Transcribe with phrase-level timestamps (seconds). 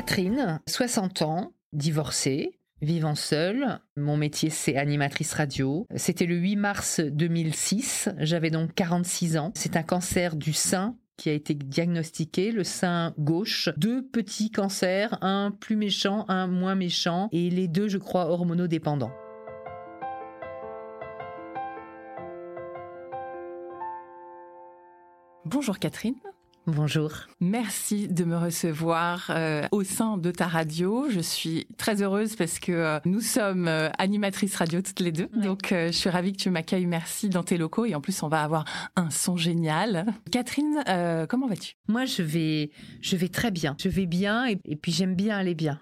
[0.00, 3.80] Catherine, 60 ans, divorcée, vivant seule.
[3.98, 5.86] Mon métier, c'est animatrice radio.
[5.94, 8.08] C'était le 8 mars 2006.
[8.16, 9.52] J'avais donc 46 ans.
[9.54, 13.68] C'est un cancer du sein qui a été diagnostiqué, le sein gauche.
[13.76, 19.12] Deux petits cancers, un plus méchant, un moins méchant, et les deux, je crois, hormonodépendants.
[25.44, 26.14] Bonjour Catherine.
[26.66, 27.10] Bonjour.
[27.40, 31.06] Merci de me recevoir euh, au sein de ta radio.
[31.10, 35.28] Je suis très heureuse parce que euh, nous sommes euh, animatrices radio toutes les deux.
[35.34, 36.86] Donc je suis ravie que tu m'accueilles.
[36.86, 40.06] Merci dans tes locaux et en plus on va avoir un son génial.
[40.30, 40.84] Catherine,
[41.28, 41.74] comment vas-tu?
[41.88, 43.74] Moi je vais je vais très bien.
[43.78, 45.80] Je vais bien et, et puis j'aime bien aller bien.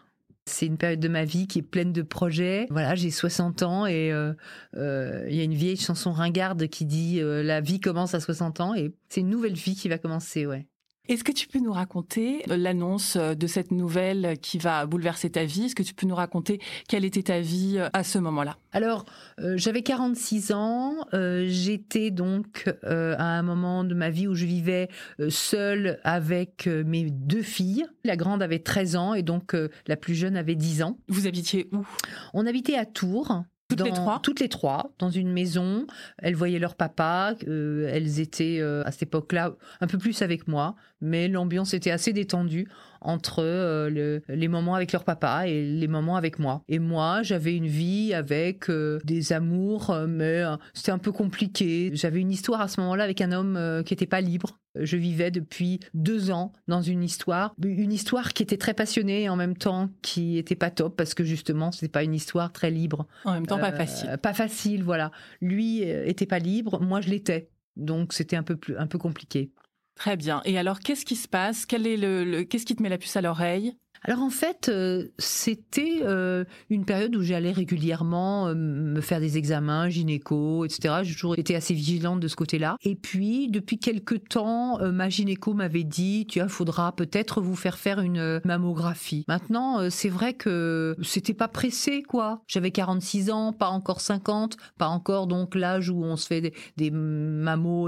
[0.48, 2.66] C'est une période de ma vie qui est pleine de projets.
[2.70, 7.60] Voilà, j'ai 60 ans et il y a une vieille chanson ringarde qui dit la
[7.60, 10.66] vie commence à 60 ans et c'est une nouvelle vie qui va commencer, ouais.
[11.08, 15.64] Est-ce que tu peux nous raconter l'annonce de cette nouvelle qui va bouleverser ta vie?
[15.64, 18.58] Est-ce que tu peux nous raconter quelle était ta vie à ce moment-là?
[18.72, 19.06] Alors,
[19.40, 20.96] euh, j'avais 46 ans.
[21.14, 24.88] Euh, J'étais donc euh, à un moment de ma vie où je vivais
[25.30, 27.86] seule avec mes deux filles.
[28.04, 30.98] La grande avait 13 ans et donc la plus jeune avait 10 ans.
[31.08, 31.86] Vous habitiez où?
[32.34, 33.44] On habitait à Tours.
[33.68, 35.86] Toutes les trois Toutes les trois, dans une maison.
[36.18, 37.34] Elles voyaient leur papa.
[37.46, 39.52] Euh, elles étaient euh, à cette époque-là
[39.82, 42.66] un peu plus avec moi, mais l'ambiance était assez détendue
[43.02, 46.62] entre euh, le, les moments avec leur papa et les moments avec moi.
[46.68, 48.70] Et moi, j'avais une vie avec
[49.04, 51.90] des amours, mais c'était un peu compliqué.
[51.92, 54.58] J'avais une histoire à ce moment-là avec un homme qui n'était pas libre.
[54.80, 59.28] Je vivais depuis deux ans dans une histoire, une histoire qui était très passionnée et
[59.28, 62.70] en même temps qui était pas top parce que justement c'était pas une histoire très
[62.70, 63.06] libre.
[63.24, 64.18] En même temps pas facile.
[64.22, 65.10] pas facile, voilà.
[65.40, 67.50] Lui était pas libre, moi je l'étais.
[67.76, 69.52] Donc c'était un peu plus un peu compliqué.
[69.98, 70.40] Très bien.
[70.44, 71.66] Et alors, qu'est-ce qui se passe?
[71.66, 73.74] Quel est le, qu'est-ce qui te met la puce à l'oreille?
[74.04, 79.38] Alors en fait, euh, c'était euh, une période où j'allais régulièrement euh, me faire des
[79.38, 80.96] examens gynéco, etc.
[81.02, 82.76] J'ai toujours été assez vigilante de ce côté-là.
[82.82, 87.78] Et puis, depuis quelques temps, ma gynéco m'avait dit, tu vois, faudra peut-être vous faire
[87.78, 89.24] faire une mammographie.
[89.28, 92.42] Maintenant, c'est vrai que c'était pas pressé, quoi.
[92.46, 96.52] J'avais 46 ans, pas encore 50, pas encore donc l'âge où on se fait des,
[96.76, 96.92] des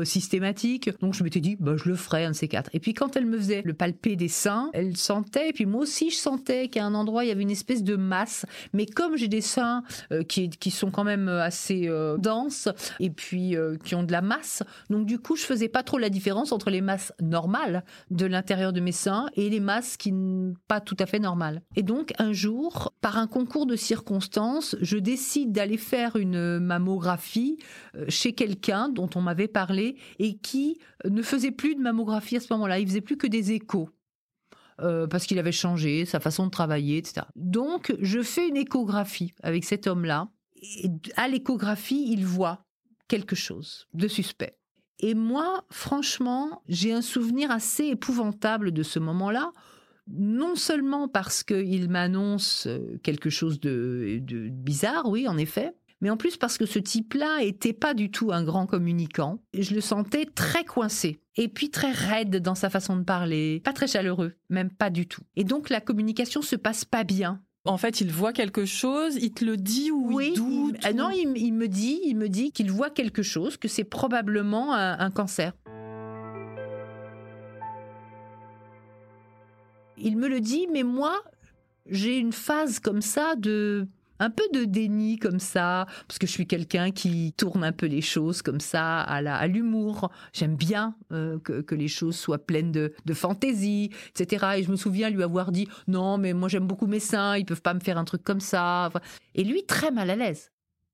[0.04, 0.90] systématiques.
[1.00, 2.70] Donc je m'étais dit, bah je le ferai, un de ces quatre.
[2.72, 5.82] Et puis quand elle me faisait le palpé des seins, elle sentait, et puis moi
[5.82, 9.16] aussi, je sentais qu'à un endroit il y avait une espèce de masse, mais comme
[9.16, 12.68] j'ai des seins euh, qui, sont quand même assez euh, denses
[13.00, 15.98] et puis euh, qui ont de la masse, donc du coup je faisais pas trop
[15.98, 20.14] la différence entre les masses normales de l'intérieur de mes seins et les masses qui
[20.68, 21.62] pas tout à fait normales.
[21.76, 27.58] Et donc un jour, par un concours de circonstances, je décide d'aller faire une mammographie
[28.08, 32.52] chez quelqu'un dont on m'avait parlé et qui ne faisait plus de mammographie à ce
[32.52, 33.88] moment-là, il faisait plus que des échos.
[34.82, 37.26] Euh, parce qu'il avait changé sa façon de travailler, etc.
[37.36, 40.28] Donc, je fais une échographie avec cet homme-là.
[41.16, 42.64] À l'échographie, il voit
[43.08, 44.56] quelque chose de suspect.
[44.98, 49.52] Et moi, franchement, j'ai un souvenir assez épouvantable de ce moment-là.
[50.08, 56.10] Non seulement parce qu'il m'annonce euh, quelque chose de, de bizarre, oui, en effet, mais
[56.10, 59.38] en plus parce que ce type-là était pas du tout un grand communicant.
[59.56, 61.20] Je le sentais très coincé.
[61.36, 65.06] Et puis très raide dans sa façon de parler, pas très chaleureux, même pas du
[65.06, 65.22] tout.
[65.36, 67.40] Et donc la communication se passe pas bien.
[67.64, 70.96] En fait, il voit quelque chose, il te le dit ou oui, il doute il,
[70.96, 74.98] Non, il, me dit, il me dit qu'il voit quelque chose, que c'est probablement un,
[74.98, 75.52] un cancer.
[79.98, 81.22] Il me le dit, mais moi,
[81.86, 83.86] j'ai une phase comme ça de
[84.20, 87.86] un peu de déni comme ça, parce que je suis quelqu'un qui tourne un peu
[87.86, 90.10] les choses comme ça à la à l'humour.
[90.32, 94.46] J'aime bien euh, que, que, les choses soient pleines de, de fantaisie, etc.
[94.58, 97.46] Et je me souviens lui avoir dit non, mais moi j'aime beaucoup mes seins, ils
[97.46, 98.90] peuvent pas me faire un truc comme ça.
[99.34, 100.50] Et lui très mal à l'aise.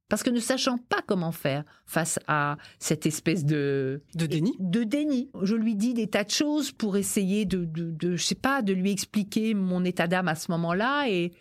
[0.08, 4.84] Parce que ne sachant pas comment faire face à cette espèce de de déni, de
[4.84, 8.36] déni, je lui dis des tas de choses pour essayer de, de, de je sais
[8.36, 11.32] pas, de lui expliquer mon état d'âme à ce moment-là et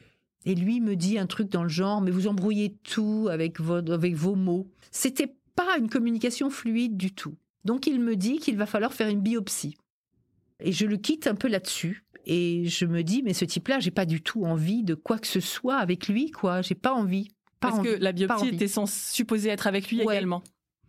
[0.46, 3.92] et lui me dit un truc dans le genre, mais vous embrouillez tout avec, vos,
[3.92, 4.68] avec vos mots.
[4.92, 7.36] C'était pas une communication fluide du tout.
[7.64, 9.76] Donc il me dit qu'il va falloir faire une biopsie.
[10.60, 12.06] Et je le quitte un peu là-dessus.
[12.28, 15.28] Et je me dis, mais ce type-là, j'ai pas du tout envie de quoi que
[15.28, 16.62] ce soit avec lui, quoi.
[16.62, 17.28] J'ai pas envie.
[17.60, 20.16] Pas Parce envie, que la biopsie était cens- supposée être avec lui Ouais.
[20.16, 20.42] également.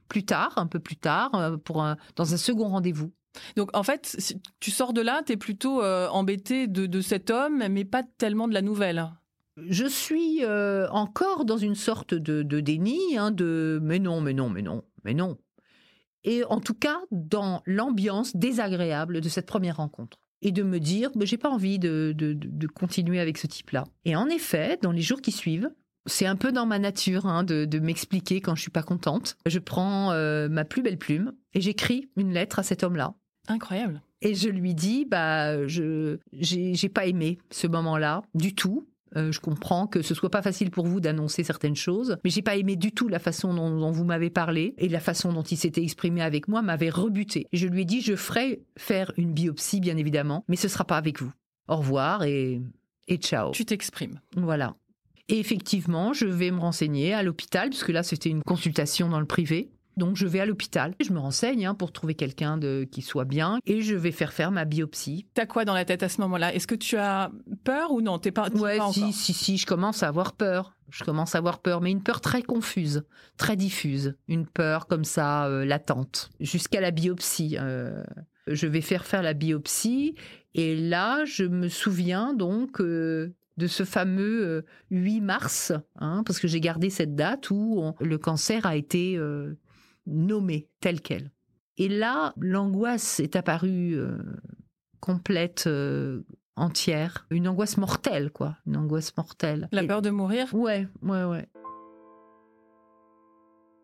[0.08, 3.12] Plus tard, un peu plus tard, euh, pour un- dans un second rendez-vous.
[3.56, 4.17] Donc en fait,
[4.61, 8.03] tu sors de là, tu es plutôt euh, embêté de, de cet homme, mais pas
[8.03, 9.05] tellement de la nouvelle.
[9.56, 14.35] Je suis euh, encore dans une sorte de, de déni, hein, de mais non, mais
[14.35, 15.38] non, mais non, mais non.
[16.25, 20.19] Et en tout cas, dans l'ambiance désagréable de cette première rencontre.
[20.43, 23.85] Et de me dire, j'ai pas envie de, de- continuer avec ce type-là.
[24.05, 25.70] Et en effet, dans les jours qui suivent,
[26.05, 29.38] c'est un peu dans ma nature hein, de, m'expliquer quand je suis pas contente.
[29.47, 33.14] Je prends euh, ma plus belle plume et j'écris une lettre à cet homme-là.
[33.49, 34.03] Incroyable.
[34.20, 38.87] Et je lui dis, bah, je j'ai j'ai pas aimé ce moment-là du tout.
[39.16, 42.42] Euh, je comprends que ce soit pas facile pour vous d'annoncer certaines choses, mais j'ai
[42.42, 45.42] pas aimé du tout la façon dont, dont vous m'avez parlé et la façon dont
[45.42, 47.46] il s'était exprimé avec moi m'avait rebuté.
[47.52, 50.98] Je lui ai dit, je ferai faire une biopsie bien évidemment, mais ce sera pas
[50.98, 51.32] avec vous.
[51.68, 52.60] Au revoir et
[53.08, 53.52] et ciao.
[53.52, 54.20] Tu t'exprimes.
[54.36, 54.74] Voilà.
[55.28, 59.26] Et effectivement, je vais me renseigner à l'hôpital, puisque là, c'était une consultation dans le
[59.26, 59.70] privé.
[59.96, 60.94] Donc, je vais à l'hôpital.
[61.00, 63.58] Je me renseigne hein, pour trouver quelqu'un de qui soit bien.
[63.66, 65.26] Et je vais faire faire ma biopsie.
[65.34, 66.54] T'as quoi dans la tête à ce moment-là?
[66.54, 67.31] Est-ce que tu as
[67.64, 68.19] peur ou non?
[68.19, 70.75] T'es pas, Ouais, pas si, si, si, je commence à avoir peur.
[70.90, 73.04] Je commence à avoir peur, mais une peur très confuse,
[73.38, 74.16] très diffuse.
[74.28, 76.31] Une peur comme ça, euh, latente.
[76.40, 77.56] Jusqu'à la biopsie.
[77.58, 78.04] euh,
[78.46, 80.14] je vais faire faire la biopsie.
[80.54, 86.38] Et là, je me souviens donc euh, de ce fameux euh, 8 mars, hein, parce
[86.38, 89.54] que j'ai gardé cette date où on- le cancer a été euh,
[90.06, 91.31] nommé tel quel.
[91.79, 94.19] Et là, l'angoisse est apparue euh,
[95.00, 96.23] complète, euh,
[96.56, 97.26] entière.
[97.31, 98.56] Une angoisse mortelle, quoi.
[98.67, 99.69] Une angoisse mortelle.
[99.73, 100.55] La Et- peur de mourir?
[100.55, 101.47] Ouais, ouais, ouais.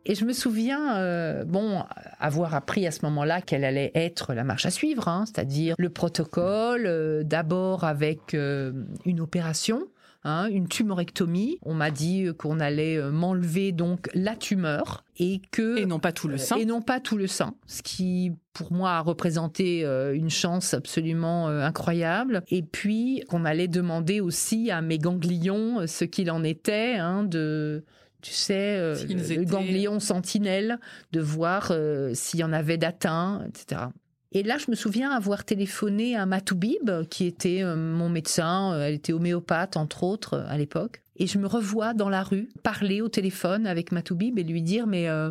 [0.05, 1.85] Et je me souviens, euh, bon,
[2.19, 5.91] avoir appris à ce moment-là quelle allait être la marche à suivre, hein, c'est-à-dire le
[5.91, 8.73] protocole, euh, d'abord avec euh,
[9.05, 9.87] une opération,
[10.25, 11.59] hein, une tumorectomie.
[11.63, 16.13] On m'a dit qu'on allait euh, m'enlever donc la tumeur et que et non pas
[16.13, 16.57] tout le sein.
[16.57, 20.31] euh, et non pas tout le sein, ce qui pour moi a représenté euh, une
[20.31, 22.43] chance absolument euh, incroyable.
[22.51, 27.25] Et puis qu'on allait demander aussi à mes ganglions euh, ce qu'il en était hein,
[27.25, 27.85] de
[28.21, 30.79] tu sais, euh, le, le étaient- ganglion sentinelle,
[31.11, 33.87] de voir euh, s'il y en avait d'atteint, etc.
[34.35, 38.73] Et là, je me souviens avoir téléphoné à Matoubib, qui était euh, mon médecin.
[38.73, 41.03] euh, Elle était homéopathe, entre autres, euh, à l'époque.
[41.17, 44.87] Et je me revois dans la rue parler au téléphone avec Matoubib et lui dire,
[44.87, 45.31] mais euh,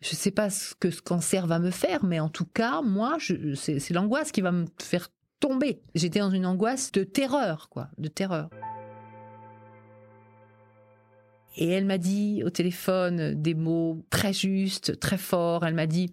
[0.00, 2.82] je ne sais pas ce que ce cancer va me faire, mais en tout cas,
[2.82, 3.18] moi,
[3.54, 5.08] c'est l'angoisse qui va me faire
[5.38, 5.80] tomber.
[5.94, 8.50] J'étais dans une angoisse de terreur, quoi, de terreur.
[11.56, 15.64] Et elle m'a dit au téléphone des mots très justes, très forts.
[15.64, 16.12] Elle m'a dit,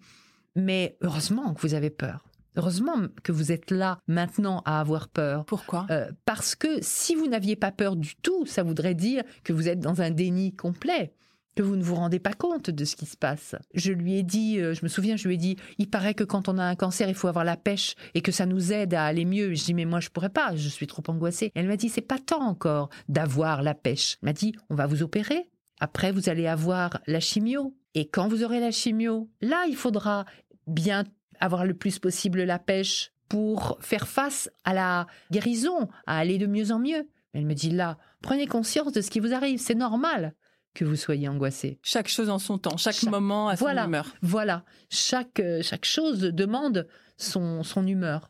[0.56, 2.26] mais heureusement que vous avez peur.
[2.58, 5.46] Heureusement que vous êtes là maintenant à avoir peur.
[5.46, 5.86] Pourquoi?
[5.90, 9.70] Euh, parce que si vous n'aviez pas peur du tout, ça voudrait dire que vous
[9.70, 11.14] êtes dans un déni complet,
[11.56, 13.56] que vous ne vous rendez pas compte de ce qui se passe.
[13.74, 16.26] Je lui ai dit, euh, je me souviens, je lui ai dit, il paraît que
[16.26, 18.94] quand on a un cancer, il faut avoir la pêche et que ça nous aide
[18.94, 19.54] à aller mieux.
[19.54, 21.52] Je dis, mais moi, je pourrais pas, je suis trop angoissée.
[21.56, 24.18] Elle m'a dit, c'est pas temps encore d'avoir la pêche.
[24.22, 25.50] Elle m'a dit, on va vous opérer.
[25.80, 27.74] Après, vous allez avoir la chimio.
[27.96, 30.26] Et quand vous aurez la chimio, là, il faudra
[30.68, 31.04] bien
[31.40, 36.48] avoir le plus possible la pêche pour faire face à la guérison, à aller de
[36.48, 37.08] mieux en mieux.
[37.34, 40.34] Elle me dit là, prenez conscience de ce qui vous arrive, c'est normal
[40.74, 41.80] que vous soyez angoissé.
[41.82, 43.86] Chaque chose en son temps, chaque, Chaque- moment son Voilà.
[43.86, 44.14] humeur.
[44.22, 48.30] Voilà, chaque, euh, chaque chose demande son, son humeur.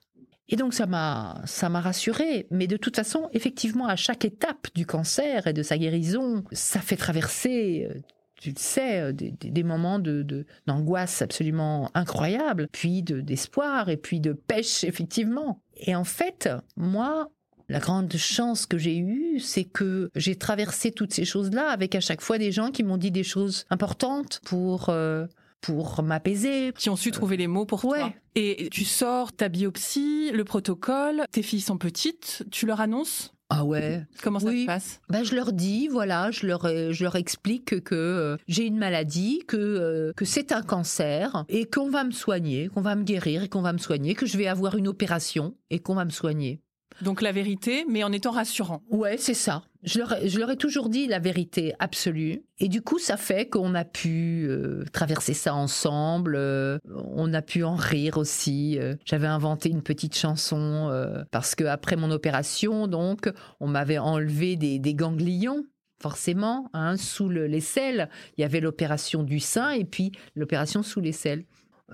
[0.49, 4.67] Et donc ça m'a ça m'a rassurée, mais de toute façon, effectivement, à chaque étape
[4.75, 7.99] du cancer et de sa guérison, ça fait traverser, euh,
[8.41, 13.97] tu le sais, euh, des, moments de de- d'angoisse absolument incroyables, puis de d'espoir et
[13.97, 15.61] puis de pêche effectivement.
[15.77, 17.29] Et en fait, moi,
[17.69, 22.01] la grande chance que j'ai eue, c'est que j'ai traversé toutes ces choses-là avec à
[22.01, 25.25] chaque fois des gens qui m'ont dit des choses importantes pour euh,
[25.61, 26.73] pour m'apaiser.
[26.75, 27.99] Qui ont su trouver les mots pour Ouais.
[27.99, 28.13] toi.
[28.35, 33.33] Et tu sors ta biopsie, le protocole, tes filles sont petites, tu leur annonces?
[33.53, 34.03] Ah ouais.
[34.23, 34.61] Comment ça Oui.
[34.61, 35.01] se passe?
[35.09, 38.77] Ben, je leur dis, voilà, je leur, euh, je leur explique que euh, j'ai une
[38.77, 43.03] maladie, que, euh, que c'est un cancer et qu'on va me soigner, qu'on va me
[43.03, 46.05] guérir et qu'on va me soigner, que je vais avoir une opération et qu'on va
[46.05, 46.61] me soigner.
[47.01, 48.81] Donc la vérité, mais en étant rassurant.
[48.89, 49.63] Ouais, c'est ça.
[49.83, 52.43] Je leur, ai- toujours dit la vérité absolue.
[52.59, 56.35] Et du coup, ça fait qu'on a pu euh, traverser ça ensemble.
[56.35, 56.77] euh,
[57.15, 58.77] on a pu en rire aussi.
[58.79, 58.95] euh.
[59.05, 60.89] J'avais inventé une petite chanson
[61.31, 65.63] parce que après mon opération, donc, on m'avait enlevé des, ganglions.
[66.01, 70.81] Forcément, hein, sous le- les selles, il y avait l'opération du sein et puis l'opération
[70.81, 71.43] sous les selles.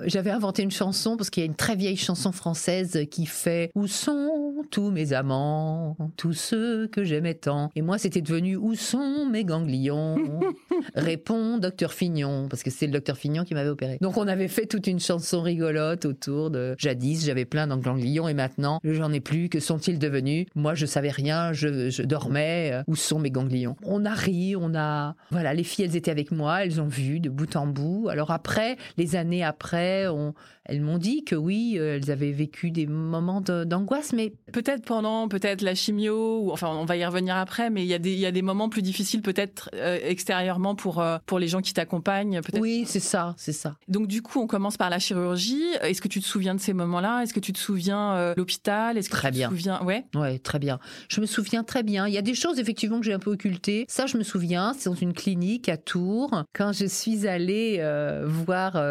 [0.06, 3.72] J'avais inventé une chanson parce qu'il y a une très vieille chanson française qui fait
[3.76, 7.72] Où sont tous mes amants, tous ceux que j'aimais tant?
[7.76, 10.18] Et moi, c'était devenu Où sont mes ganglions?
[10.96, 13.98] Répond docteur Fignon, parce que c'est le docteur Fignon qui m'avait opéré.
[14.02, 18.28] Donc on avait fait toute une chanson rigolote autour de jadis, j'avais plein de ganglions
[18.28, 19.50] et maintenant, j'en ai plus.
[19.50, 20.46] Que sont-ils devenus?
[20.56, 22.82] Moi, je savais rien, je, je dormais.
[22.88, 23.76] Où sont mes ganglions?
[23.84, 25.16] On a ri, on a.
[25.32, 28.08] Voilà, les filles, elles étaient avec moi, elles ont vu de bout en bout.
[28.10, 30.34] Alors après, les années après, on,
[30.68, 35.28] elles m'ont dit que oui, euh, elles avaient vécu des moments d'angoisse, mais peut-être pendant
[35.28, 38.12] peut-être la chimio, ou enfin on va y revenir après, mais il y a des
[38.12, 41.62] il y a des moments plus difficiles peut-être euh, extérieurement pour euh, pour les gens
[41.62, 42.42] qui t'accompagnent.
[42.60, 43.76] Oui, c'est ça, c'est ça.
[43.88, 45.64] Donc du coup, on commence par la chirurgie.
[45.82, 47.22] Est-ce que tu te souviens de ces moments-là?
[47.24, 48.98] Est-ce que tu te souviens l'hôpital?
[48.98, 49.50] Est-ce que très tu bien.
[49.50, 49.82] te souviens?
[49.84, 50.06] Ouais.
[50.16, 50.80] Ouais, très bien.
[51.10, 52.08] Je me souviens très bien.
[52.08, 53.86] Il y a des choses effectivement que j'ai un peu occultées.
[53.88, 54.74] Ça, je me souviens.
[54.78, 57.82] C'est dans une clinique à Tours quand je suis allée
[58.26, 58.82] voir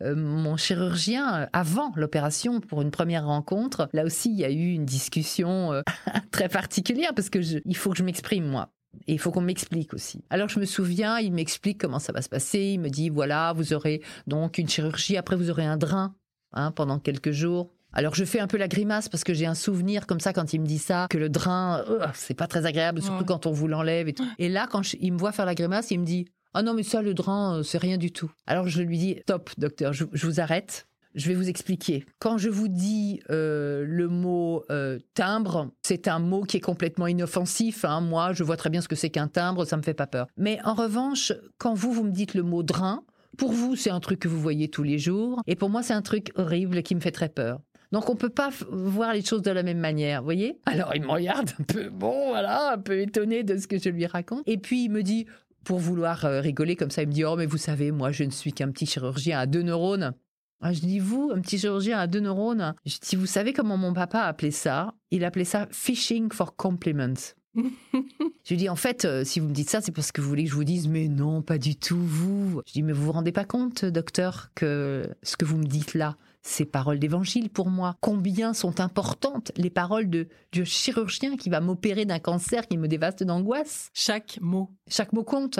[0.00, 3.88] mon chirurgien avant l'opération pour une première rencontre.
[3.92, 5.82] Là aussi, il y a eu une discussion euh,
[6.30, 8.70] très particulière parce que il faut que je m'exprime moi.
[9.06, 10.24] Et il faut qu'on m'explique aussi.
[10.30, 12.60] Alors je me souviens, il m'explique comment ça va se passer.
[12.60, 16.14] Il me dit voilà, vous aurez donc une chirurgie, après vous aurez un drain
[16.52, 17.70] hein, pendant quelques jours.
[17.92, 20.52] Alors je fais un peu la grimace parce que j'ai un souvenir comme ça quand
[20.52, 23.52] il me dit ça que le drain euh, c'est pas très agréable surtout quand on
[23.52, 24.26] vous l'enlève et tout.
[24.38, 26.82] Et là quand il me voit faire la grimace, il me dit ah non mais
[26.82, 28.30] ça le drain euh, c'est rien du tout.
[28.46, 30.86] Alors je lui dis top docteur, je vous arrête.
[31.14, 32.04] Je vais vous expliquer.
[32.18, 37.06] Quand je vous dis euh, le mot euh, timbre, c'est un mot qui est complètement
[37.06, 37.84] inoffensif.
[37.84, 38.00] Hein.
[38.00, 40.26] Moi, je vois très bien ce que c'est qu'un timbre, ça me fait pas peur.
[40.36, 43.04] Mais en revanche, quand vous, vous me dites le mot drain,
[43.38, 45.40] pour vous, c'est un truc que vous voyez tous les jours.
[45.46, 47.60] Et pour moi, c'est un truc horrible qui me fait très peur.
[47.92, 50.58] Donc on peut pas voir les choses de la même manière, vous voyez?
[50.66, 53.88] Alors il me regarde un peu, bon voilà, un peu étonné de ce que je
[53.88, 54.42] lui raconte.
[54.46, 55.26] Et puis il me dit,
[55.64, 58.24] pour vouloir euh, rigoler comme ça, il me dit, oh mais vous savez, moi je
[58.24, 60.14] ne suis qu'un petit chirurgien à deux neurones.
[60.60, 62.74] Ah, je dis, vous, un petit chirurgien à deux neurones?
[62.86, 64.94] Je dis, vous savez comment mon papa appelait ça?
[65.10, 67.34] Il appelait ça fishing for compliments.
[67.54, 70.28] je lui dis, en fait, euh, si vous me dites ça, c'est parce que vous
[70.28, 72.62] voulez que je vous dise, mais non, pas du tout, vous.
[72.66, 75.94] Je dis, mais vous vous rendez pas compte, docteur, que ce que vous me dites
[75.94, 77.96] là, c'est paroles d'évangile pour moi.
[78.00, 82.86] Combien sont importantes les paroles de, du chirurgien qui va m'opérer d'un cancer qui me
[82.86, 84.70] dévaste d'angoisse Chaque mot.
[84.86, 85.58] Chaque mot compte.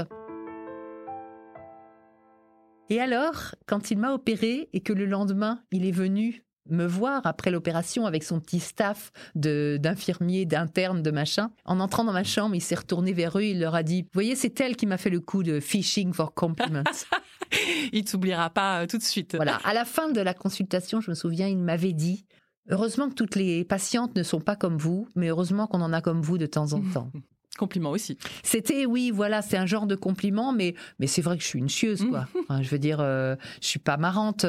[2.91, 7.23] Et alors, quand il m'a opéré et que le lendemain, il est venu me voir
[7.25, 11.51] après l'opération avec son petit staff d'infirmiers, d'internes, de machin.
[11.65, 14.11] En entrant dans ma chambre, il s'est retourné vers eux, il leur a dit, vous
[14.13, 16.85] voyez, c'est elle qui m'a fait le coup de fishing for compliments.
[17.93, 19.35] il t'oubliera pas euh, tout de suite.
[19.37, 19.57] Voilà.
[19.65, 22.27] À la fin de la consultation, je me souviens, il m'avait dit,
[22.71, 26.01] heureusement que toutes les patientes ne sont pas comme vous, mais heureusement qu'on en a
[26.01, 27.11] comme vous de temps en temps.
[27.59, 28.19] Compliment aussi.
[28.43, 31.61] C'était, oui, voilà, c'est un genre de compliment, mais, mais c'est vrai que je suis
[31.61, 32.27] une chieuse, quoi.
[32.61, 34.45] je veux dire, euh, je suis pas marrante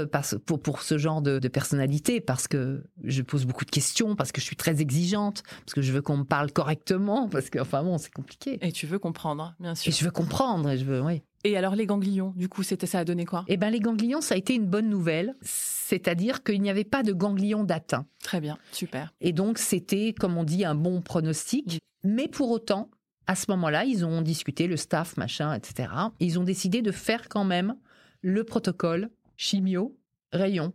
[0.48, 4.42] pour, pour ce genre de, personnalité, parce que je pose beaucoup de questions, parce que
[4.42, 7.84] je suis très exigeante, parce que je veux qu'on me parle correctement, parce que, enfin
[7.84, 8.58] bon, c'est compliqué.
[8.62, 9.94] Et tu veux comprendre, bien sûr.
[9.94, 11.22] Et je veux comprendre, et je veux, oui.
[11.46, 13.46] Et alors les ganglions, du coup, c'était ça a donné quoi?
[13.48, 17.04] Eh ben les ganglions, ça a été une bonne nouvelle, c'est-à-dire qu'il n'y avait pas
[17.04, 18.08] de ganglions d'atteint.
[18.24, 19.14] Très bien, super.
[19.22, 21.80] Et donc c'était, comme on dit, un bon pronostic.
[22.04, 22.90] Mais pour autant,
[23.28, 25.90] à ce moment-là, ils ont discuté, le staff, machin, etc.
[26.20, 27.76] ils ont décidé de faire quand même
[28.22, 29.96] le protocole chimio
[30.34, 30.74] rayon.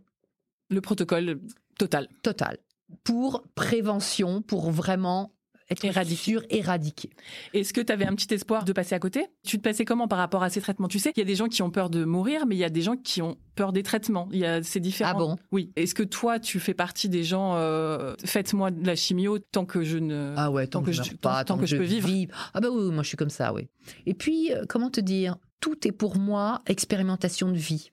[0.69, 1.41] Le protocole
[1.77, 2.07] total.
[2.23, 2.57] Total.
[3.03, 5.33] Pour prévention, pour vraiment
[5.71, 6.37] être éradiqué.
[6.49, 7.09] éradiqué.
[7.53, 9.27] Est-ce que tu avais un petit espoir de passer à côté?
[9.45, 10.87] Tu te passais comment par rapport à ces traitements?
[10.87, 12.63] Tu sais, il y a des gens qui ont peur de mourir, mais il y
[12.63, 14.27] a des gens qui ont peur des traitements.
[14.31, 15.11] Il y a c'est différent.
[15.13, 15.35] Ah bon?
[15.51, 15.71] Oui.
[15.75, 19.83] Est-ce que toi, tu fais partie des gens euh, Faites-moi de la chimio tant que
[19.83, 20.33] je ne.
[20.37, 22.51] Ah ouais, tant, que, je, pas, tant, que, je peux vivre.
[22.53, 23.67] Ah bah oui, moi je suis comme ça, oui.
[24.05, 25.37] Et puis, euh, comment te dire?
[25.59, 27.91] Tout est pour moi expérimentation de vie.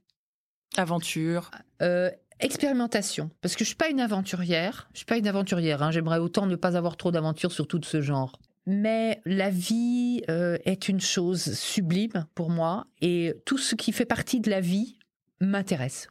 [0.77, 1.51] Aventure.
[1.83, 4.89] Euh, Expérimentation, parce que je suis pas une aventurière.
[4.93, 5.83] Je suis pas une aventurière.
[5.83, 5.91] Hein.
[5.91, 8.39] J'aimerais autant ne pas avoir trop d'aventures sur tout ce genre.
[8.67, 14.05] Mais la vie euh, est une chose sublime pour moi, et tout ce qui fait
[14.05, 14.99] partie de la vie
[15.41, 16.09] m'intéresse.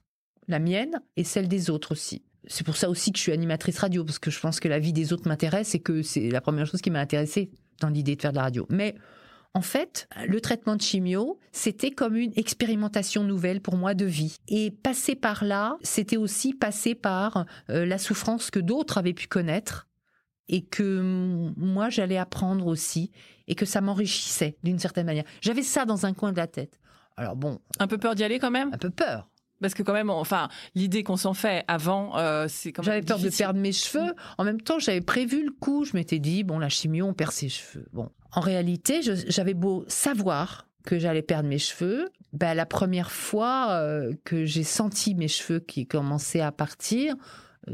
[0.48, 2.24] La mienne et celle des autres aussi.
[2.48, 4.80] C'est pour ça aussi que je suis animatrice radio, parce que je pense que la
[4.80, 8.16] vie des autres m'intéresse et que c'est la première chose qui m'a intéressée dans l'idée
[8.16, 8.66] de faire de la radio.
[8.70, 8.96] Mais
[9.54, 14.38] en fait, le traitement de chimio, c'était comme une expérimentation nouvelle pour moi de vie.
[14.48, 19.28] Et passer par là, c'était aussi passer par euh, la souffrance que d'autres avaient pu
[19.28, 19.88] connaître
[20.50, 23.12] et que moi j'allais apprendre aussi
[23.48, 25.26] et que ça m'enrichissait d'une certaine manière.
[25.42, 26.80] J'avais ça dans un coin de la tête.
[27.16, 28.72] Alors bon, un peu peur d'y aller quand même?
[28.74, 29.28] Un peu peur.
[29.62, 32.94] Parce que quand même, enfin, l'idée qu'on s'en fait avant, euh, c'est quand même.
[32.94, 34.14] J'avais peur de perdre mes cheveux.
[34.38, 35.86] En même temps, j'avais prévu le coup.
[35.86, 37.88] Je m'étais dit, bon, la chimio, on perd ses cheveux.
[37.92, 43.72] Bon, en réalité, j'avais beau savoir que j'allais perdre mes cheveux, ben, la première fois
[43.72, 47.16] euh, que j'ai senti mes cheveux qui commençaient à partir,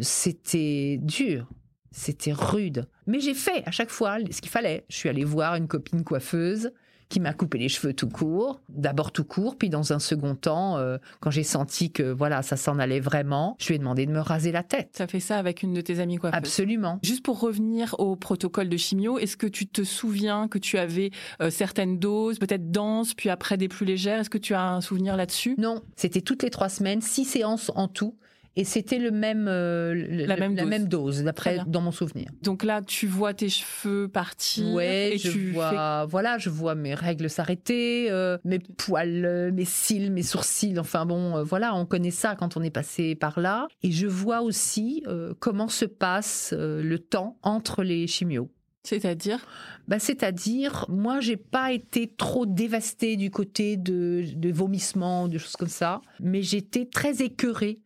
[0.01, 1.47] c'était dur.
[1.91, 2.87] C'était rude.
[3.05, 4.83] Mais j'ai fait à chaque fois ce qu'il fallait.
[4.89, 6.71] Je suis allée voir une copine coiffeuse
[7.09, 8.61] qui m'a coupé les cheveux tout court.
[8.69, 12.57] D'abord tout court, puis dans un second temps, euh, quand j'ai senti que voilà, ça
[12.57, 14.89] s'en allait vraiment, je lui ai demandé de me raser la tête.
[14.93, 16.37] Ça fait ça avec une de tes amies coiffeuses?
[16.37, 16.99] Absolument.
[17.03, 21.11] Juste pour revenir au protocole de chimio, est-ce que tu te souviens que tu avais
[21.41, 24.21] euh, certaines doses, peut-être denses, puis après des plus légères?
[24.21, 25.55] Est-ce que tu as un souvenir là-dessus?
[25.57, 28.15] Non, c'était toutes les trois semaines, six séances en tout
[28.55, 29.95] et c'était le même euh,
[30.27, 32.29] la, même, la même dose d'après dans mon souvenir.
[32.41, 37.29] Donc là, tu vois tes cheveux partir ouais, je vois voilà, je vois mes règles
[37.29, 42.35] s'arrêter, euh, mes poils, euh, mes cils, mes sourcils, enfin bon, voilà, on connaît ça
[42.35, 43.67] quand on est passé par là.
[43.81, 45.03] Et je vois aussi
[45.39, 48.49] comment se passe le temps entre les chimios.
[48.83, 49.45] C'est-à-dire?
[49.87, 55.55] Bah, C'est-à-dire, moi, j'ai pas été trop dévastée du côté de, de vomissements, de choses
[55.55, 57.79] comme ça, mais j'étais très écœurée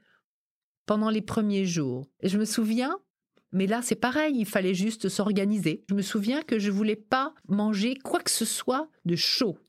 [0.87, 2.07] pendant les premiers jours.
[2.21, 2.97] Et je me souviens,
[3.51, 5.83] mais là c'est pareil, il fallait juste s'organiser.
[5.87, 9.59] Je me souviens que je voulais pas manger quoi que ce soit de chaud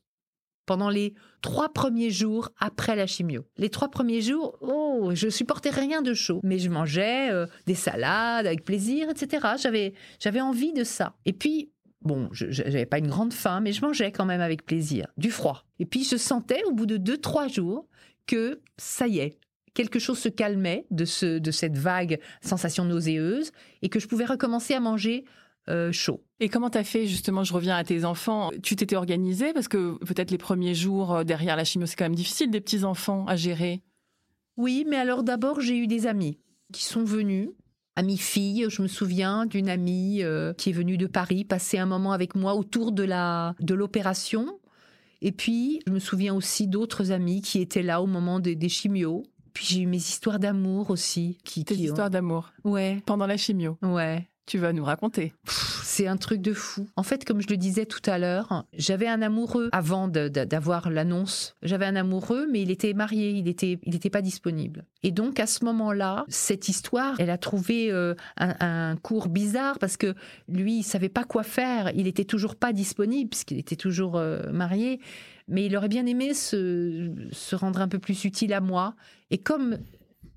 [0.65, 3.43] pendant les trois premiers jours après la chimio.
[3.57, 7.73] Les trois premiers jours, oh, je supportais rien de chaud, mais je mangeais euh, des
[7.73, 9.47] salades avec plaisir, etc.
[9.59, 11.15] J'avais, j'avais envie de ça.
[11.25, 11.71] Et puis,
[12.01, 15.31] bon, je n'avais pas une grande faim, mais je mangeais quand même avec plaisir, du
[15.31, 15.65] froid.
[15.79, 17.87] Et puis je sentais au bout de deux, trois jours
[18.27, 19.39] que ça y est,
[19.73, 24.25] quelque chose se calmait de, ce, de cette vague sensation nauséeuse et que je pouvais
[24.25, 25.25] recommencer à manger
[25.69, 26.23] euh, chaud.
[26.39, 28.49] Et comment t'as fait justement Je reviens à tes enfants.
[28.63, 29.53] Tu t'étais organisée?
[29.53, 32.61] Parce que peut-être les premiers jours euh, derrière la chimio, c'est quand même difficile des
[32.61, 33.81] petits enfants à gérer.
[34.57, 36.39] Oui, mais alors d'abord j'ai eu des amis
[36.73, 37.49] qui sont venus.
[37.95, 41.85] Amis filles, je me souviens d'une amie euh, qui est venue de Paris passer un
[41.85, 44.59] moment avec moi autour de la de l'opération.
[45.21, 48.69] Et puis je me souviens aussi d'autres amis qui étaient là au moment des, des
[48.69, 49.23] chimios
[49.59, 51.37] puis j'ai eu mes histoires d'amour aussi.
[51.43, 53.03] Qui, Tes histoires d'amour Ouais.
[53.05, 54.25] Pendant la chimio Ouais.
[54.45, 55.33] Tu vas nous raconter.
[55.83, 56.87] C'est un truc de fou.
[56.95, 61.57] En fait, comme je le disais tout à l'heure, j'avais un amoureux avant d'avoir l'annonce.
[61.61, 64.85] J'avais un amoureux, mais il était marié, il était, il n'était pas disponible.
[65.03, 69.97] Et donc à ce moment-là, cette histoire, elle a trouvé euh, un, cours bizarre parce
[69.97, 70.15] que
[70.47, 71.91] lui, il savait pas quoi faire.
[71.95, 75.01] Il était toujours pas disponible puisqu'il était toujours euh, marié
[75.49, 78.95] mais il aurait bien aimé se, se, rendre un peu plus utile à moi.
[79.31, 79.77] Et comme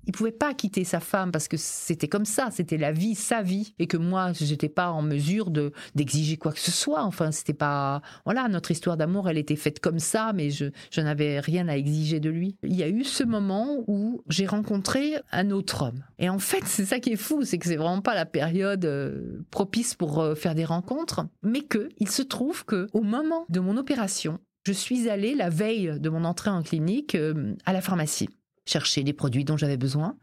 [0.05, 3.41] il pouvait pas quitter sa femme parce que c'était comme ça, c'était la vie, sa
[3.41, 7.03] vie, et que moi, je n'étais pas en mesure de d'exiger quoi que ce soit.
[7.03, 11.01] Enfin, c'était pas voilà, notre histoire d'amour, elle était faite comme ça, mais je, je
[11.01, 12.57] n'avais rien à exiger de lui.
[12.63, 16.63] Il y a eu ce moment où j'ai rencontré un autre homme, et en fait,
[16.65, 20.19] c'est ça qui est fou, c'est que c'est vraiment pas la période euh, propice pour
[20.19, 24.39] euh, faire des rencontres, mais que il se trouve que au moment de mon opération,
[24.65, 28.29] je suis allée la veille de mon entrée en clinique euh, à la pharmacie
[28.65, 30.17] chercher les produits dont j'avais besoin.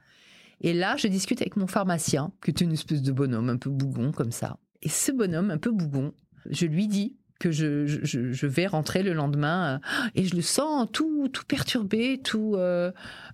[0.60, 3.70] Et là, je discute avec mon pharmacien, qui était une espèce de bonhomme un peu
[3.70, 4.58] bougon comme ça.
[4.82, 6.12] Et ce bonhomme un peu bougon,
[6.48, 11.28] je lui dis que je, vais rentrer le lendemain euh, et je le sens tout,
[11.32, 12.92] tout perturbé, tout euh,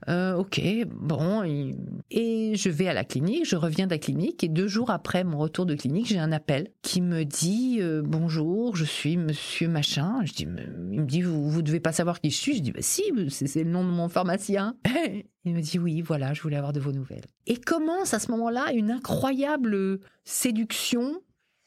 [0.08, 1.42] euh, ok, bon.
[2.10, 5.24] Et, je vais à la clinique, je reviens de la clinique et deux jours après
[5.24, 10.20] mon retour de clinique, j'ai un appel qui me dit bonjour, je suis monsieur machin.
[10.24, 10.46] Je dis,
[10.92, 12.56] il me dit vous, vous devez pas savoir qui je suis.
[12.56, 14.76] Je dis bah si, c'est le nom de mon pharmacien.
[15.44, 17.26] Il me dit oui, voilà, je voulais avoir de vos nouvelles.
[17.46, 21.20] Et commence à ce moment-là une incroyable séduction.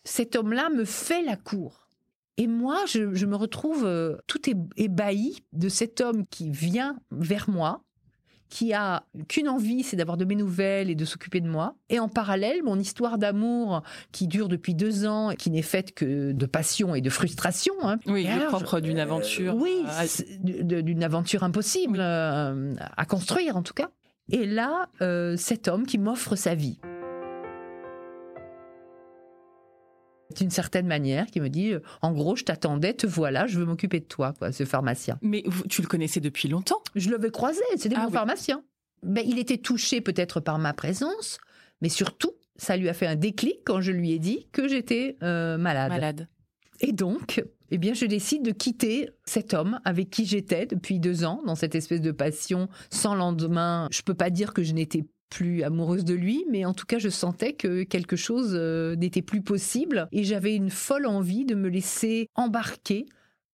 [0.03, 1.88] Cet homme-là me fait la cour.
[2.39, 4.39] Et moi, je, me retrouve euh, tout
[4.77, 7.83] ébahi de cet homme qui vient vers moi,
[8.47, 11.75] qui a qu'une envie, c'est d'avoir de mes nouvelles et de s'occuper de moi.
[11.89, 16.31] Et en parallèle, mon histoire d'amour qui dure depuis deux ans, qui n'est faite que
[16.31, 17.73] de passion et de frustration.
[17.83, 17.99] Hein.
[18.05, 19.55] Oui, le propre d'une aventure.
[19.55, 23.89] oui, euh, d'une aventure impossible euh, à construire en tout cas.
[24.31, 24.87] Et là,
[25.35, 26.79] cet homme qui m'offre sa vie.
[30.35, 33.65] D'une certaine manière, qui me dit, euh, en gros, je t'attendais, te voilà, je veux
[33.65, 35.17] m'occuper de toi, quoi, ce pharmacien.
[35.21, 38.63] Mais tu le connaissais depuis longtemps Je l'avais croisé, c'était ah mon pharmacien.
[39.03, 41.39] Ben, il était touché peut-être par ma présence,
[41.81, 45.17] mais surtout, ça lui a fait un déclic quand je lui ai dit que j'étais
[45.23, 45.89] euh, malade.
[45.89, 46.27] Malade.
[46.81, 51.23] Et donc, eh bien, je décide de quitter cet homme avec qui j'étais depuis deux
[51.23, 53.87] ans, dans cette espèce de passion sans lendemain.
[53.91, 56.99] Je peux pas dire que je n'étais plus amoureuse de lui, mais en tout cas,
[56.99, 61.55] je sentais que quelque chose euh, n'était plus possible et j'avais une folle envie de
[61.55, 63.05] me laisser embarquer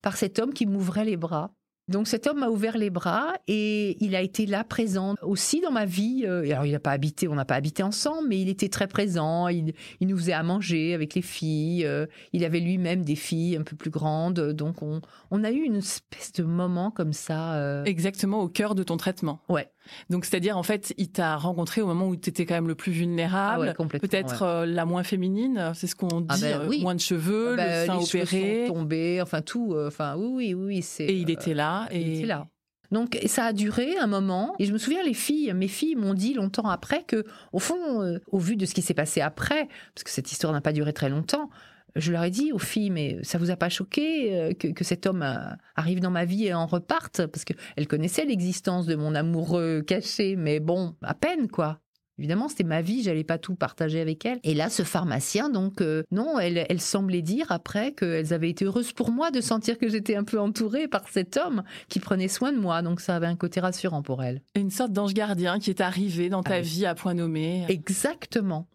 [0.02, 1.52] par cet homme qui m'ouvrait les bras
[1.88, 5.72] Donc cet homme m'a ouvert les bras et il a été là présent aussi dans
[5.72, 6.24] ma vie.
[6.26, 8.88] Euh, alors il n'a pas habité, on n'a pas habité ensemble, mais il était très
[8.88, 9.48] présent.
[9.48, 11.86] Il, nous faisait à manger avec les filles.
[11.86, 14.52] Euh, il avait lui-même des filles un peu plus grandes.
[14.52, 17.84] Donc on, on a eu une espèce de moment comme ça.
[17.86, 19.42] Exactement au cœur de ton traitement.
[19.50, 19.70] Ouais.
[20.10, 22.76] Donc c'est-à-dire en fait, il t'a rencontré au moment où tu étais quand même le
[22.76, 27.00] plus vulnérable, ah peut-être la moins féminine, c'est ce qu'on ah dit, ben moins de
[27.00, 31.06] cheveux, ah le ben, sein les opéré, tombé, enfin tout, enfin oui oui oui, c'est.
[31.06, 32.26] Et il était là et...
[32.26, 32.48] là.
[32.92, 36.14] Donc ça a duré un moment et je me souviens les filles, mes filles m'ont
[36.14, 39.68] dit longtemps après que au fond, euh, au vu de ce qui s'est passé après,
[39.94, 41.50] parce que cette histoire n'a pas duré très longtemps,
[41.96, 45.06] je leur ai dit aux filles, mais ça vous a pas choqué euh, que, cet
[45.06, 47.26] homme euh, arrive dans ma vie et en reparte?
[47.28, 51.80] Parce qu'elles connaissaient l'existence de mon amoureux caché, mais bon, à peine quoi.
[52.18, 54.40] Évidemment, c'était ma vie, j'allais pas tout partager avec elle.
[54.44, 58.64] Et là, ce pharmacien, donc, euh, non, elle, elle semblait dire après qu'elles avaient été
[58.64, 62.30] heureuses pour moi de sentir que j'étais un peu entourée par cet homme qui prenait
[62.30, 62.82] soin de moi.
[62.82, 64.42] Donc, ça avait un côté rassurant pour elle.
[64.56, 67.66] Une sorte d'ange gardien qui est arrivé dans ta ah vie à point nommé.
[67.68, 68.66] Exactement.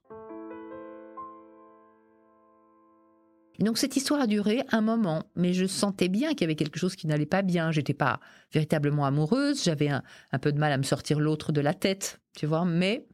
[3.65, 6.79] Donc cette histoire a duré un moment, mais je sentais bien qu'il y avait quelque
[6.79, 7.73] chose qui n'allait pas bien.
[7.73, 8.21] J'étais pas
[8.53, 10.03] véritablement amoureuse, j'avais un,
[10.41, 13.07] peu de mal à me sortir l'autre de la tête, tu vois, mais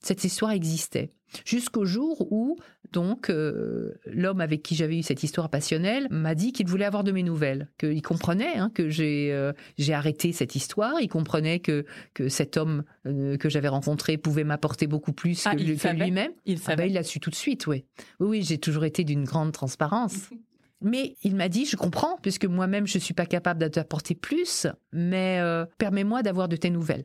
[0.00, 1.12] cette histoire existait.
[1.44, 2.56] Jusqu'au jour où,
[2.92, 7.04] donc, euh, l'homme avec qui j'avais eu cette histoire passionnelle m'a dit qu'il voulait avoir
[7.04, 11.60] de mes nouvelles, qu'il comprenait hein, que j'ai euh, j'ai arrêté cette histoire, il comprenait
[11.60, 16.32] que, que cet homme euh, que j'avais rencontré pouvait m'apporter beaucoup plus ah, que, lui-même.
[16.46, 17.84] Il ah ben, il l'a su tout de suite, oui.
[18.20, 20.30] Oui, oui, j'ai toujours été d'une grande transparence.
[20.80, 24.14] Mais il m'a dit, je comprends, puisque moi-même je ne suis pas capable de t'apporter
[24.14, 25.42] plus, mais
[25.76, 27.02] permets-moi d'avoir de tes nouvelles.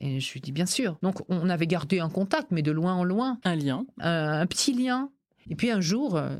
[0.00, 0.96] Et je lui dis bien sûr.
[1.02, 3.38] Donc on avait gardé un contact, mais de loin en loin.
[3.44, 3.84] Un lien.
[3.98, 5.10] un petit lien.
[5.48, 6.36] Et puis un jour, euh,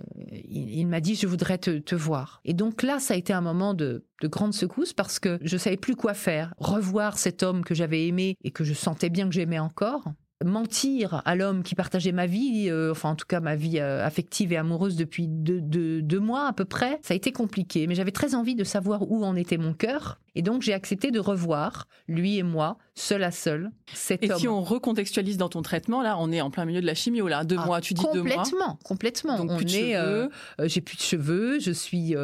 [0.49, 2.41] il, m'a dit je voudrais te, voir.
[2.45, 5.57] Et donc là, ça a été un moment de, de grande secousse parce que je
[5.57, 6.55] savais plus quoi faire.
[6.59, 10.05] Revoir cet homme que j'avais aimé et que je sentais bien que j'aimais encore
[10.45, 14.05] mentir à l'homme qui partageait ma vie, euh, enfin en tout cas ma vie euh,
[14.05, 17.87] affective et amoureuse depuis deux, mois à peu près, ça a été compliqué.
[17.87, 20.21] Mais j'avais très envie de savoir où en était mon cœur.
[20.41, 24.37] Et donc j'ai accepté de revoir, lui et moi, seul à seul, cet et homme.
[24.37, 26.95] Et si on recontextualise dans ton traitement, là, on est en plein milieu de la
[26.95, 28.37] chimio, là, deux ah, mois, tu dis deux mois.
[28.37, 29.37] Complètement, complètement.
[29.37, 30.29] Donc, on est, euh,
[30.65, 32.15] j'ai plus de cheveux, je suis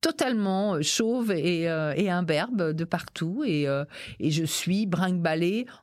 [0.00, 3.66] totalement chauve et, et imberbe de partout, et,
[4.20, 5.20] et je suis brinque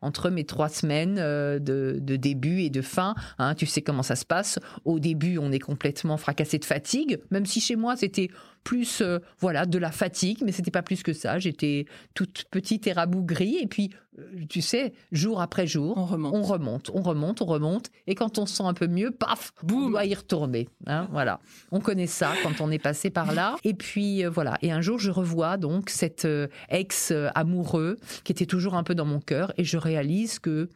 [0.02, 3.16] entre mes trois semaines de de, début et de fin.
[3.38, 4.60] Hein, tu sais comment ça se passe.
[4.86, 8.30] Au début, on est complètement fracassé de fatigue, même si chez moi, c'était
[8.64, 11.40] plus euh, voilà de la fatigue, mais c'était pas plus que ça.
[11.40, 16.34] J'étais toute petite et rabougrie, et puis euh, tu sais, jour après jour, on remonte,
[16.34, 19.54] on remonte, on remonte, on remonte, et quand on se sent un peu mieux, paf,
[19.64, 19.86] Boum.
[19.86, 20.70] on doit y retourner.
[20.88, 21.40] Hein, voilà,
[21.72, 23.56] on connaît ça quand on est passé par là.
[23.64, 26.28] Et puis euh, voilà, et un jour je revois donc cet
[26.70, 30.70] ex amoureux qui était toujours un peu dans mon cœur, et je réalise que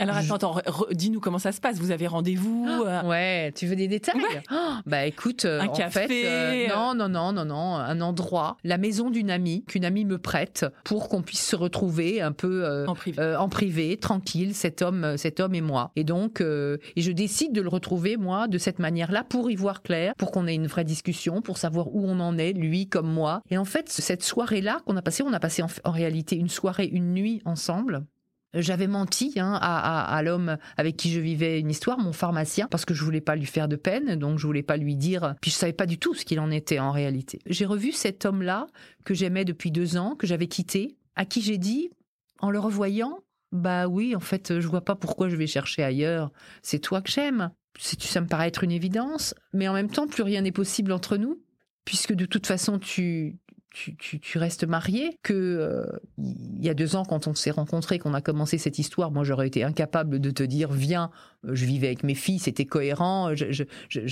[0.00, 0.56] alors attends,
[0.90, 1.78] dis-nous comment ça se passe.
[1.78, 4.54] Vous avez rendez-vous euh Ouais, tu veux des détails oh,
[4.86, 6.08] Bah écoute, euh, un en café.
[6.08, 10.04] Fait, euh, non, non, non, non, non, un endroit, la maison d'une amie qu'une amie
[10.04, 13.36] me prête pour qu'on puisse se retrouver un peu en, privé.
[13.36, 15.92] en privé, tranquille, cet homme, cet homme et moi.
[15.94, 19.82] Et donc, et je décide de le retrouver moi de cette manière-là pour y voir
[19.82, 23.10] clair, pour qu'on ait une vraie discussion, pour savoir où on en est, lui comme
[23.10, 23.42] moi.
[23.48, 26.86] Et en fait, cette soirée-là qu'on a passée, on a passé en réalité une soirée,
[26.86, 28.04] une nuit ensemble
[28.54, 32.94] j'avais menti hein, à, l'homme avec qui je vivais une histoire, mon pharmacien, parce que
[32.94, 35.34] je voulais pas lui faire de peine, donc je voulais pas lui dire.
[35.40, 37.40] Puis je savais pas du tout ce qu'il en était en réalité.
[37.46, 38.66] J'ai revu cet homme-là
[39.04, 41.90] que j'aimais depuis deux ans, que j'avais quitté, à qui j'ai dit,
[42.40, 43.20] en le revoyant,
[43.52, 46.30] bah oui, en fait, je vois pas pourquoi je vais chercher ailleurs.
[46.62, 47.50] C'est toi que j'aime.
[47.78, 51.16] Ça me paraît être une évidence, mais en même temps, plus rien n'est possible entre
[51.16, 51.40] nous,
[51.84, 53.36] puisque de toute façon, tu,
[53.74, 55.84] tu, restes marié, que euh,
[56.18, 59.24] il y a deux ans quand on s'est rencontrés, qu'on a commencé cette histoire, moi
[59.24, 61.10] j'aurais été incapable de te dire viens,
[61.44, 63.64] euh, je vivais avec mes filles, c'était cohérent, je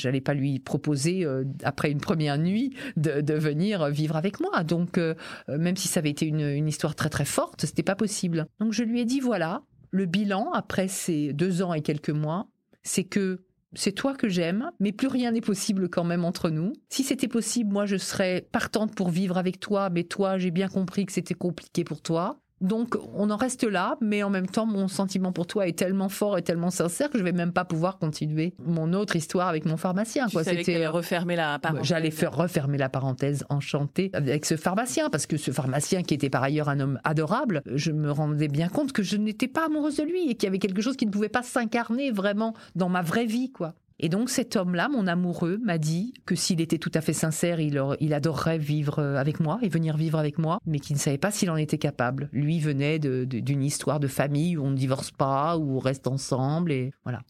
[0.05, 4.63] n'allais pas lui proposer euh, après une première nuit de, venir vivre avec moi.
[4.63, 5.01] Donc
[5.49, 8.47] même si ça avait été une, une histoire très très forte, c'était pas possible.
[8.61, 12.49] Donc je lui ai dit voilà, le bilan après ces deux ans et quelques mois,
[12.83, 13.41] c'est que
[13.75, 16.73] c'est toi que j'aime, mais plus rien n'est possible quand même entre nous.
[16.89, 20.69] Si c'était possible, moi je serais partante pour vivre avec toi, mais toi j'ai bien
[20.69, 22.42] compris que c'était compliqué pour toi.
[22.63, 26.09] Donc on en reste là, mais en même temps mon sentiment pour toi est tellement
[26.09, 29.67] fort et tellement sincère que je vais même pas pouvoir continuer mon autre histoire avec
[29.67, 30.29] mon pharmacien.
[30.29, 31.87] Tu C'était refermer la parenthèse.
[31.87, 36.31] J'allais faire refermer la parenthèse enchantée avec ce pharmacien parce que ce pharmacien qui était
[36.31, 39.97] par ailleurs un homme adorable, je me rendais bien compte que je n'étais pas amoureuse
[39.97, 42.89] de lui et qu'il y avait quelque chose qui ne pouvait pas s'incarner vraiment dans
[42.89, 43.75] ma vraie vie quoi.
[44.05, 47.61] Et donc cet homme-là, mon amoureux, m'a dit que s'il était tout à fait sincère,
[47.61, 51.19] il, adorerait vivre euh, avec moi et venir vivre avec moi, mais qu'il ne savait
[51.19, 52.29] pas s'il en était capable.
[52.33, 56.73] Lui venait d'une histoire de famille où on ne divorce pas, où on reste ensemble,
[56.73, 57.23] et voilà.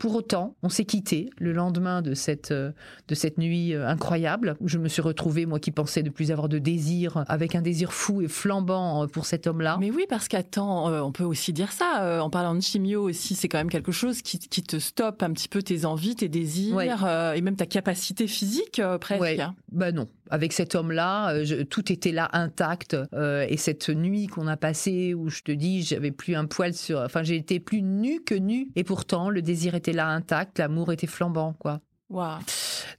[0.00, 2.72] Pour autant, on s'est quitté le lendemain de cette, euh,
[3.08, 6.30] de cette nuit euh, incroyable où je me suis retrouvée, moi qui pensais ne plus
[6.30, 9.76] avoir de désir, avec un désir fou et flambant euh, pour cet homme-là.
[9.78, 12.24] Mais oui, parce qu'attends, on peut aussi dire ça.
[12.24, 15.32] En parlant de chimio aussi, c'est quand même quelque chose qui, qui, te stoppe un
[15.32, 19.20] petit peu tes envies, tes désirs et même ta capacité physique presque.
[19.20, 19.36] Ouais.
[19.70, 22.96] Ben non, avec cet homme-là, tout était là intact.
[23.12, 26.72] Euh, et cette nuit qu'on a passée, où je te dis, j'avais plus un poil
[26.72, 28.68] sur, enfin, j'ai été plus nue que nue.
[28.76, 31.80] Et pourtant, le désir était là intact, l'amour était flambant, quoi.
[32.08, 32.38] Wow.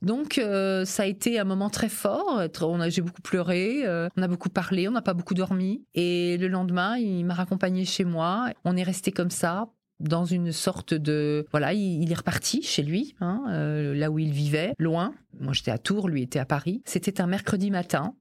[0.02, 2.42] Donc euh, ça a été un moment très fort.
[2.62, 3.84] On a, j'ai beaucoup pleuré,
[4.16, 5.84] on a beaucoup parlé, on n'a pas beaucoup dormi.
[5.94, 8.52] Et le lendemain, il m'a raccompagné chez moi.
[8.64, 9.68] On est resté comme ça
[10.02, 14.32] dans une sorte de voilà il, est reparti chez lui hein, euh, là où il
[14.32, 18.16] vivait loin moi j'étais à Tours lui était à Paris c'était un mercredi matin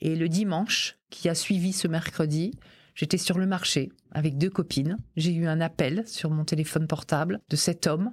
[0.00, 2.52] et le dimanche qui a suivi ce mercredi
[2.96, 7.40] j'étais sur le marché avec deux copines j'ai eu un appel sur mon téléphone portable
[7.48, 8.12] de cet homme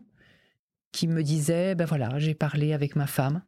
[0.91, 3.41] qui me disait ben voilà j'ai parlé avec ma femme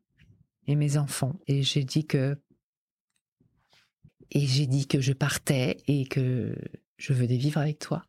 [0.65, 2.35] et mes enfants et j'ai dit que
[4.31, 6.55] et j'ai dit que je partais et que
[6.97, 8.03] je venais vivre avec toi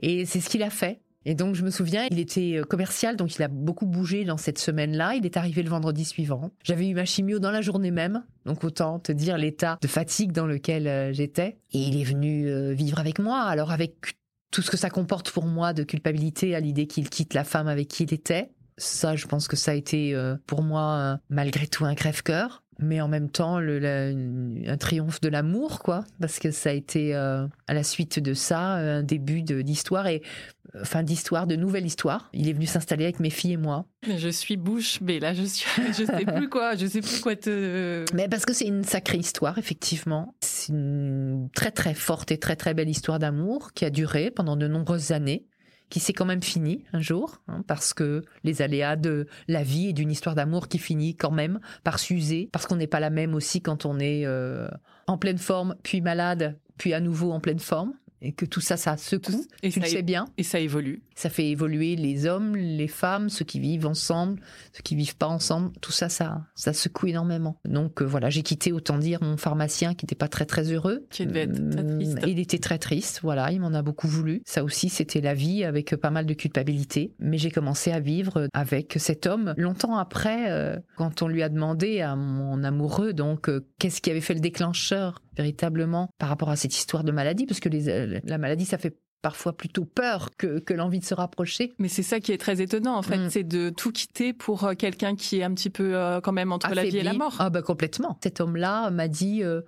[0.00, 1.00] Et c'est ce qu'il a fait.
[1.26, 4.36] Et donc, je me souviens, il était euh, commercial, donc il a beaucoup bougé dans
[4.36, 5.14] cette semaine-là.
[5.14, 6.50] Il est arrivé le vendredi suivant.
[6.62, 10.32] J'avais eu ma chimio dans la journée même, donc autant te dire l'état de fatigue
[10.32, 11.58] dans lequel euh, j'étais.
[11.72, 13.42] Et il est venu euh, vivre avec moi.
[13.42, 14.16] Alors, avec
[14.50, 17.68] tout ce que ça comporte pour moi de culpabilité à l'idée qu'il quitte la femme
[17.68, 18.50] avec qui il était.
[18.76, 23.08] Ça, je pense que ça a été pour moi, malgré tout, un crève-cœur mais en
[23.08, 26.04] même temps le, un triomphe de l'amour quoi.
[26.20, 30.22] Parce que ça a été euh, à la suite de ça un début d'histoire et
[30.82, 32.30] fin d'histoire de nouvelle histoire.
[32.32, 33.86] Il est venu s'installer avec mes filles et moi.
[34.06, 37.36] Je suis bouche bée là je suis je sais plus quoi je sais plus quoi
[37.36, 40.34] te mais parce que c'est une sacrée histoire effectivement.
[40.40, 44.56] C'est une très très forte et très très belle histoire d'amour qui a duré pendant
[44.56, 45.46] de nombreuses années
[45.90, 49.88] qui s'est quand même fini un jour, hein, parce que les aléas de la vie
[49.88, 53.10] et d'une histoire d'amour qui finit quand même par s'user, parce qu'on n'est pas la
[53.10, 54.68] même aussi quand on est euh,
[55.06, 57.94] en pleine forme, puis malade, puis à nouveau en pleine forme
[58.24, 59.44] et que tout ça, ça secoue.
[59.62, 60.24] Et tu le sais bien.
[60.38, 61.02] Et ça évolue.
[61.14, 64.40] Ça fait évoluer les hommes, les femmes, ceux qui vivent ensemble,
[64.72, 65.70] ceux qui vivent pas ensemble.
[65.80, 67.58] Tout ça, ça, ça secoue énormément.
[67.64, 71.06] Donc euh, voilà, j'ai quitté, autant dire, mon pharmacien qui n'était pas très très heureux.
[71.10, 72.18] Qui devait être très triste.
[72.26, 73.20] Il était très triste.
[73.22, 74.42] Voilà, il m'en a beaucoup voulu.
[74.44, 77.14] Ça aussi, c'était la vie avec pas mal de culpabilité.
[77.18, 81.48] Mais j'ai commencé à vivre avec cet homme longtemps après, euh, quand on lui a
[81.48, 86.50] demandé à mon amoureux, donc euh, qu'est-ce qui avait fait le déclencheur véritablement par rapport
[86.50, 90.28] à cette histoire de maladie, parce que les, la maladie, ça fait parfois plutôt peur
[90.36, 91.72] que, que l'envie de se rapprocher.
[91.78, 93.30] Mais c'est ça qui est très étonnant en fait, mm.
[93.30, 96.52] c'est de tout quitter pour euh, quelqu'un qui est un petit peu euh, quand même
[96.52, 97.34] entre la vie et la mort.
[97.38, 98.18] Ah bah complètement.
[98.22, 99.62] Cet homme-là m'a dit euh,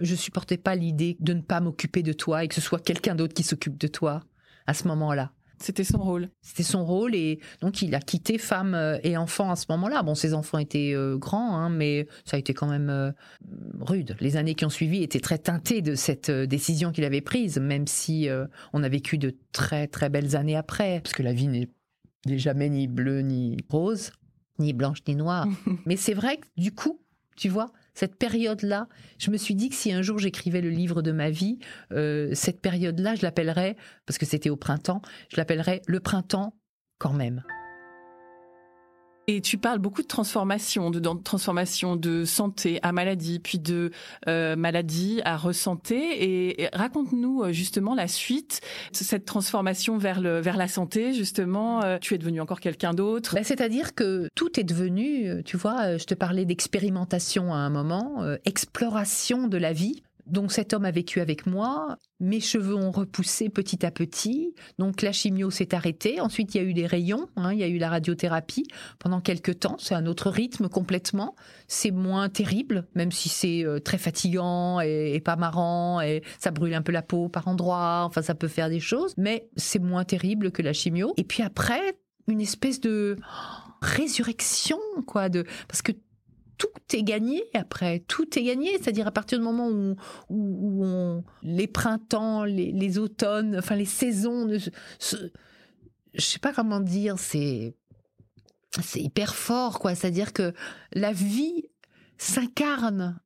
[0.00, 3.14] je supportais pas l'idée de ne pas m'occuper de toi et que ce soit quelqu'un
[3.14, 4.20] d'autre qui s'occupe de toi
[4.66, 5.32] à ce moment-là.
[5.62, 6.30] C'était son rôle.
[6.40, 10.02] C'était son rôle et donc il a quitté femme euh, et enfant à ce moment-là.
[10.02, 13.12] Bon, ses enfants étaient euh, grands, hein, mais ça a été quand même euh,
[13.78, 14.16] rude.
[14.20, 17.86] Les années qui ont suivi étaient très teintées de cette décision qu'il avait prise, même
[17.86, 18.28] si
[18.72, 21.68] on a vécu de très très belles années après, parce que la vie n'est
[22.26, 24.12] jamais ni bleue ni rose,
[24.58, 25.46] ni blanche ni noire.
[25.86, 27.00] mais c'est vrai que du coup,
[27.36, 31.02] tu vois, cette période-là, je me suis dit que si un jour j'écrivais le livre
[31.02, 31.58] de ma vie,
[31.92, 33.76] euh, cette période-là, je l'appellerais,
[34.06, 36.54] parce que c'était au printemps, je l'appellerais le printemps
[36.98, 37.42] quand même.
[39.32, 43.92] Et tu parles beaucoup de transformation, de, transformation de santé à maladie, puis de
[44.26, 46.58] euh, maladie à ressanté.
[46.60, 51.14] Et, raconte-nous euh, justement la suite, cette transformation vers le vers la santé.
[51.14, 53.36] Justement, euh, tu es devenu encore quelqu'un d'autre.
[53.36, 58.24] Ben, c'est-à-dire que tout est devenu, tu vois, je te parlais d'expérimentation à un moment,
[58.44, 60.02] exploration de la vie.
[60.30, 65.02] Donc cet homme a vécu avec moi, mes cheveux ont repoussé petit à petit, donc
[65.02, 67.68] la chimio s'est arrêtée, ensuite il y a eu des rayons, hein, il y a
[67.68, 68.66] eu la radiothérapie
[68.98, 71.34] pendant quelques temps, c'est un autre rythme complètement,
[71.66, 76.74] c'est moins terrible, même si c'est euh, très fatigant et, pas marrant, et ça brûle
[76.74, 80.04] un peu la peau par endroits, enfin ça peut faire des choses, mais c'est moins
[80.04, 81.12] terrible que la chimio.
[81.16, 83.16] Et puis après, une espèce de
[83.82, 85.92] résurrection, quoi, de parce que
[86.60, 88.72] tout est gagné après, tout est gagné.
[88.72, 89.96] C'est-à-dire à partir du moment où,
[90.28, 94.68] où, on, les printemps, les, automnes, enfin les saisons, ne, je
[96.14, 97.74] sais pas comment dire, c'est
[98.82, 99.94] c'est hyper fort quoi.
[99.94, 100.52] C'est-à-dire que
[100.92, 101.64] la vie
[102.18, 103.18] s'incarne,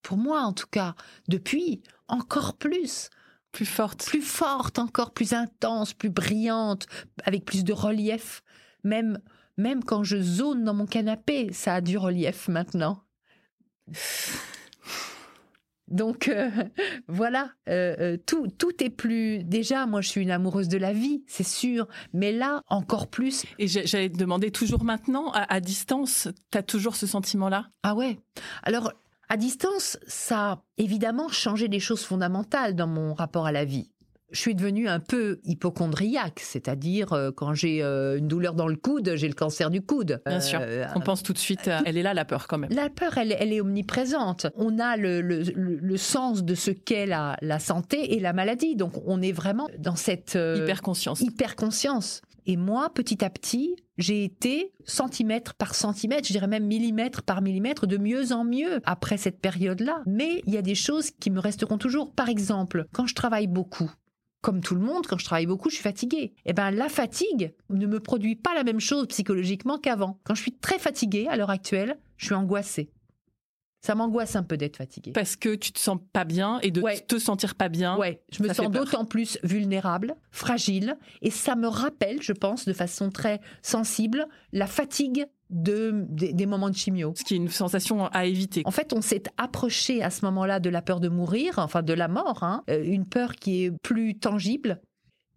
[0.00, 0.94] pour moi en tout cas,
[1.28, 3.10] depuis encore plus
[3.52, 4.06] Plus forte.
[4.06, 6.86] Plus forte encore, plus intense, plus brillante,
[7.24, 8.42] avec plus de relief.
[8.82, 9.18] Même,
[9.56, 13.02] même quand je zone dans mon canapé, ça a du relief maintenant.
[15.92, 16.50] Donc euh,
[17.08, 19.44] voilà, euh, euh, tout, tout est plus.
[19.44, 23.44] Déjà, moi, je suis une amoureuse de la vie, c'est sûr, mais là, encore plus.
[23.58, 27.68] Et j'allais te demander toujours maintenant, à, à distance, tu as toujours ce sentiment-là?
[27.82, 28.18] Ah ouais.
[28.62, 28.92] Alors,
[29.28, 33.90] à distance, ça a évidemment changé des choses fondamentales dans mon rapport à la vie
[34.32, 38.76] je suis devenue un peu hypochondriaque, c'est-à-dire euh, quand j'ai euh, une douleur dans le
[38.76, 40.20] coude, j'ai le cancer du coude.
[40.26, 42.70] Bien sûr, euh, on pense tout de suite, elle est là la peur quand même.
[42.72, 44.46] La peur, elle, elle est omniprésente.
[44.56, 48.76] On a le, le, le sens de ce qu'est la, la, santé et la maladie,
[48.76, 51.20] donc on est vraiment dans cette hyper-conscience.
[51.20, 52.22] Hyper-conscience.
[52.46, 57.40] Et moi, petit à petit, j'ai été centimètre par centimètre, je dirais même millimètre par
[57.40, 60.02] millimètre, de mieux en mieux après cette période-là.
[60.06, 62.12] Mais il y a des choses qui me resteront toujours.
[62.12, 63.90] Par exemple, quand je travaille beaucoup,
[64.42, 66.34] comme tout le monde, quand je travaille beaucoup, je suis fatiguée.
[66.44, 70.18] Eh ben, la fatigue ne me produit pas la même chose psychologiquement qu'avant.
[70.24, 72.90] Quand je suis très fatiguée à l'heure actuelle, je suis angoissée.
[73.84, 75.12] Ça m'angoisse un peu d'être fatiguée.
[75.12, 77.96] Parce que tu te sens pas bien et de te sentir pas bien.
[77.96, 82.72] Ouais, je me sens d'autant plus vulnérable, fragile, et ça me rappelle, je pense, de
[82.72, 87.12] façon très sensible, la fatigue de, des, moments de chimio.
[87.16, 88.62] Ce qui est une sensation à éviter.
[88.64, 91.92] En fait, on s'est approché à ce moment-là de la peur de mourir, enfin de
[91.92, 94.80] la mort, hein, euh, une peur qui est plus tangible.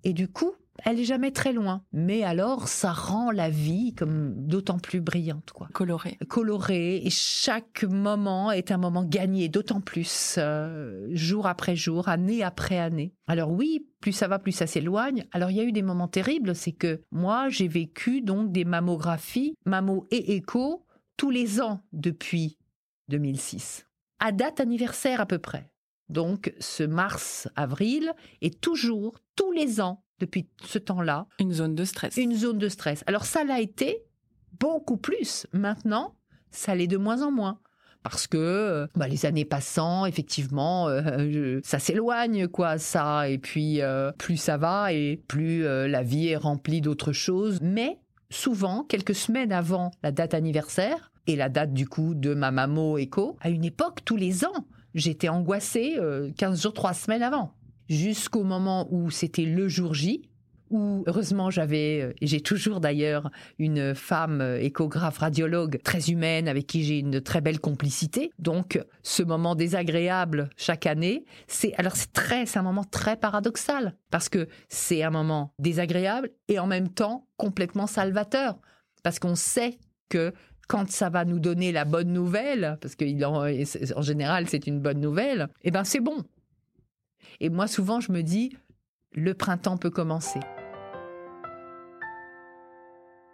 [0.03, 1.83] Et du coup, elle est jamais très loin.
[1.93, 5.67] Mais alors, ça rend la vie comme d'autant plus brillante, quoi.
[5.73, 6.17] Colorée.
[6.27, 6.97] Colorée.
[6.97, 12.77] Et chaque moment est un moment gagné, d'autant plus, euh, jour après jour, année après
[12.77, 13.13] année.
[13.27, 15.25] Alors oui, plus ça va, plus ça s'éloigne.
[15.31, 18.65] Alors il y a eu des moments terribles, c'est que moi, j'ai vécu donc des
[18.65, 20.85] mammographies, mammo et écho,
[21.17, 22.57] tous les ans depuis
[23.07, 23.87] 2006.
[24.19, 25.69] À date anniversaire à peu près.
[26.09, 31.27] Donc ce mars-avril est toujours, tous les ans, depuis ce temps-là.
[31.39, 32.17] Une zone de stress.
[32.17, 33.03] Une zone de stress.
[33.07, 34.03] Alors ça l'a été
[34.59, 35.47] beaucoup plus.
[35.53, 36.15] Maintenant,
[36.51, 37.59] ça l'est de moins en moins.
[38.03, 43.27] Parce que euh, bah, les années passant, effectivement, euh, ça s'éloigne, quoi, ça.
[43.29, 47.59] Et puis, euh, plus ça va et plus la vie est remplie d'autres choses.
[47.63, 47.97] Mais
[48.29, 52.99] souvent, quelques semaines avant la date anniversaire, et la date du coup de ma maman
[52.99, 55.97] écho, à une époque, tous les ans, j'étais angoissée
[56.37, 57.55] 15 jours, 3 semaines avant
[57.89, 60.29] jusqu'au moment où c'était le jour J,
[60.69, 66.67] où heureusement j'avais, euh, j'ai toujours d'ailleurs une femme euh, échographe radiologue très humaine avec
[66.67, 68.31] qui j'ai une très belle complicité.
[68.39, 73.95] Donc ce moment désagréable chaque année, c'est alors c'est très, c'est un moment très paradoxal
[74.11, 78.57] parce que c'est un moment désagréable et en même temps complètement salvateur
[79.03, 79.77] parce qu'on sait
[80.09, 80.33] que
[80.67, 83.45] quand ça va nous donner la bonne nouvelle, parce qu'en
[83.95, 86.23] en général c'est une bonne nouvelle, eh ben c'est bon,
[87.39, 88.55] et moi, souvent, je me dis,
[89.13, 90.39] le printemps peut commencer.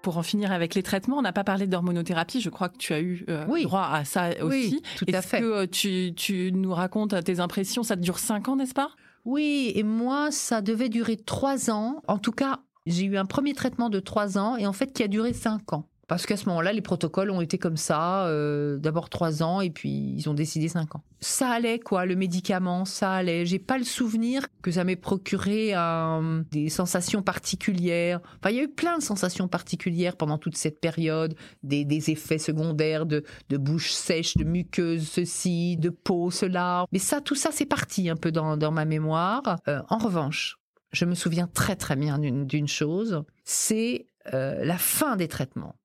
[0.01, 2.41] Pour en finir avec les traitements, on n'a pas parlé d'hormonothérapie.
[2.41, 4.81] Je crois que tu as eu euh, droit à ça aussi.
[4.81, 5.37] Oui, tout à fait.
[5.37, 7.83] Est-ce que euh, tu, tu nous racontes tes impressions?
[7.83, 8.89] Ça dure cinq ans, n'est-ce pas?
[9.25, 12.01] Oui, et moi, ça devait durer trois ans.
[12.07, 15.03] En tout cas, j'ai eu un premier traitement de trois ans et en fait qui
[15.03, 15.87] a duré cinq ans.
[16.12, 19.69] Parce qu'à ce moment-là, les protocoles ont été comme ça, euh, d'abord trois ans et
[19.69, 21.04] puis ils ont décidé cinq ans.
[21.21, 23.45] Ça allait quoi, le médicament, ça allait.
[23.45, 28.19] J'ai pas le souvenir que ça m'ait procuré euh, des sensations particulières.
[28.39, 32.39] Enfin, il y a eu plein de sensations particulières pendant toute cette période, des, effets
[32.39, 36.84] secondaires de, bouche sèche, de muqueuse, ceci, de peau, cela.
[36.91, 39.62] Mais ça, tout ça, c'est parti un peu dans, ma mémoire.
[39.69, 40.58] Euh, en revanche,
[40.91, 45.76] je me souviens très très bien d'une chose, c'est la fin des traitements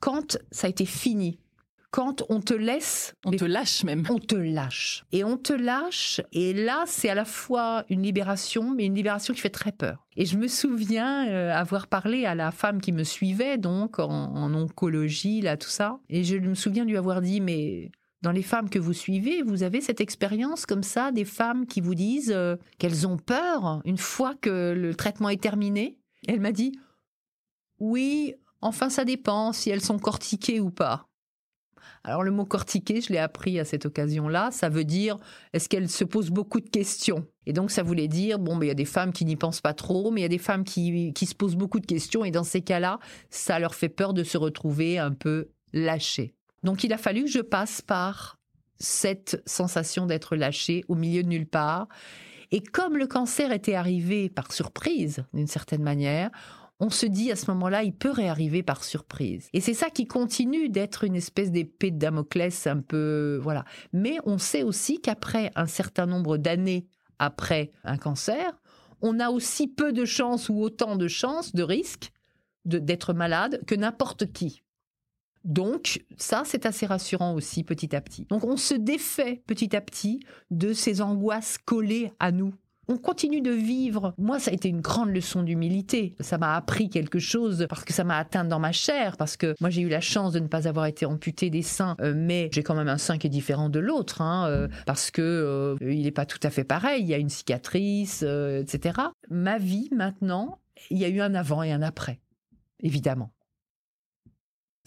[0.00, 1.38] quand ça a été fini,
[1.90, 3.14] quand on te laisse.
[3.24, 4.04] On te lâche même.
[4.10, 5.04] On te lâche.
[5.12, 6.20] Et on te lâche.
[6.32, 10.06] Et là, c'est à la fois une libération, mais une libération qui fait très peur.
[10.16, 14.54] Et je me souviens euh, avoir parlé à la femme qui me suivait, donc en,
[14.54, 15.98] oncologie, là, tout ça.
[16.10, 19.62] Et je me souviens lui avoir dit, mais dans les femmes que vous suivez, vous
[19.62, 23.98] avez cette expérience comme ça, des femmes qui vous disent euh, qu'elles ont peur une
[23.98, 25.96] fois que le traitement est terminé?
[26.26, 26.72] Elle m'a dit,
[27.78, 31.08] oui, Enfin, ça dépend si elles sont cortiquées ou pas.
[32.04, 35.18] Alors le mot cortiqué, je l'ai appris à cette occasion-là, ça veut dire
[35.52, 37.26] est-ce qu'elles se posent beaucoup de questions?
[37.44, 39.60] Et donc ça voulait dire, bon, ben, il y a des femmes qui n'y pensent
[39.60, 42.24] pas trop, mais il y a des femmes qui, qui se posent beaucoup de questions,
[42.24, 42.98] et dans ces cas-là,
[43.30, 46.34] ça leur fait peur de se retrouver un peu lâchées.
[46.62, 48.38] Donc il a fallu que je passe par
[48.78, 51.88] cette sensation d'être lâchée au milieu de nulle part.
[52.50, 56.30] Et comme le cancer était arrivé par surprise, d'une certaine manière,
[56.80, 59.48] on se dit à ce moment-là, il peut réarriver par surprise.
[59.52, 63.64] Et c'est ça qui continue d'être une espèce d'épée de Damoclès un peu, voilà.
[63.92, 66.86] Mais on sait aussi qu'après un certain nombre d'années
[67.18, 68.60] après un cancer,
[69.02, 72.10] on a aussi peu de chances ou autant de chances, de risques
[72.64, 74.62] d'être malade que n'importe qui.
[75.44, 78.26] Donc, ça, c'est assez rassurant aussi petit à petit.
[78.26, 80.20] Donc, on se défait petit à petit
[80.50, 82.52] de ces angoisses collées à nous.
[82.90, 84.14] On continue de vivre.
[84.16, 86.14] Moi, ça a été une grande leçon d'humilité.
[86.20, 89.18] Ça m'a appris quelque chose parce que ça m'a atteint dans ma chair.
[89.18, 91.96] Parce que moi, j'ai eu la chance de ne pas avoir été amputée des seins,
[92.00, 95.10] euh, mais j'ai quand même un sein qui est différent de l'autre, hein, euh, parce
[95.10, 97.02] que euh, il n'est pas tout à fait pareil.
[97.02, 99.00] Il y a une cicatrice, etc.
[99.28, 100.58] Ma vie maintenant,
[100.90, 102.20] il y a eu un avant et un après,
[102.80, 103.30] évidemment.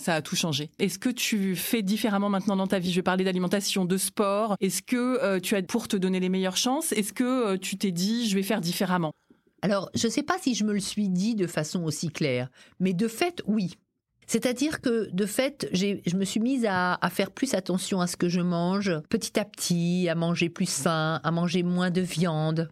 [0.01, 0.71] Ça a tout changé.
[0.79, 2.89] Est-ce que tu fais différemment maintenant dans ta vie?
[2.89, 4.55] Je vais parler d'alimentation, de sport.
[4.59, 6.91] Est-ce que euh, tu as pour te donner les meilleures chances?
[6.91, 9.11] Est-ce que euh, tu t'es dit je vais faire différemment?
[9.61, 12.49] Alors, je ne sais pas si je me le suis dit de façon aussi claire,
[12.79, 13.75] mais de fait, oui.
[14.25, 18.17] C'est-à-dire que, de fait, je me suis mise à, à, faire plus attention à ce
[18.17, 22.71] que je mange, petit à petit, à manger plus sain, à manger moins de viande,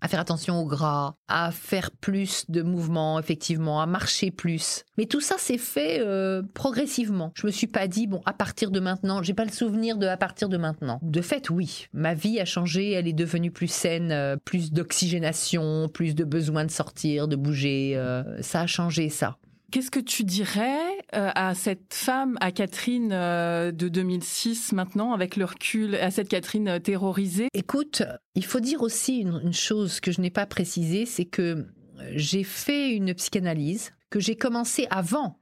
[0.00, 4.84] à faire attention au gras, à faire plus de mouvements, effectivement, à marcher plus.
[4.96, 7.32] Mais tout ça s'est fait euh, progressivement.
[7.34, 10.06] Je me suis pas dit bon à partir de maintenant, j'ai pas le souvenir de
[10.06, 10.98] à partir de maintenant.
[11.02, 15.88] De fait, oui, ma vie a changé, elle est devenue plus saine, euh, plus d'oxygénation,
[15.88, 17.92] plus de besoin de sortir, de bouger.
[17.96, 19.38] Euh, ça a changé ça.
[19.70, 25.36] Qu'est-ce que tu dirais euh, à cette femme, à Catherine euh, de 2006 maintenant, avec
[25.36, 27.48] le recul, à cette Catherine euh, terrorisée?
[27.52, 28.02] Écoute,
[28.34, 31.66] il faut dire aussi une, chose que je n'ai pas précisée, c'est que
[32.14, 35.38] j'ai fait une psychanalyse que j'ai commencé avant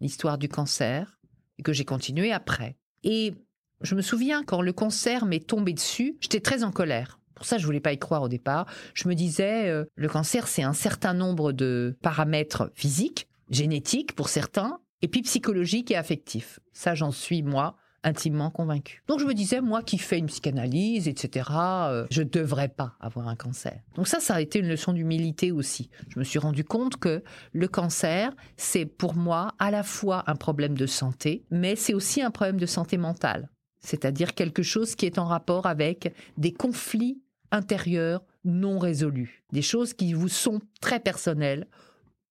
[0.00, 1.20] l'histoire du cancer
[1.58, 2.76] et que j'ai continué après.
[3.04, 3.34] Et
[3.82, 7.20] je me souviens quand le cancer m'est tombé dessus, j'étais très en colère.
[7.36, 8.66] Pour ça, je voulais pas y croire au départ.
[8.94, 14.80] Je me disais, le cancer, c'est un certain nombre de paramètres physiques génétique pour certains,
[15.02, 16.60] et puis psychologique et affectif.
[16.72, 19.02] Ça, j'en suis, moi, intimement convaincu.
[19.08, 23.28] Donc je me disais, moi qui fais une psychanalyse, etc., euh, je devrais pas avoir
[23.28, 23.80] un cancer.
[23.94, 25.90] Donc ça, ça a été une leçon d'humilité aussi.
[26.08, 27.22] Je me suis rendu compte que
[27.52, 32.22] le cancer, c'est pour moi à la fois un problème de santé, mais c'est aussi
[32.22, 33.50] un problème de santé mentale.
[33.80, 39.92] C'est-à-dire quelque chose qui est en rapport avec des conflits intérieurs non résolus, des choses
[39.92, 41.66] qui vous sont très personnelles,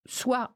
[0.06, 0.52] soit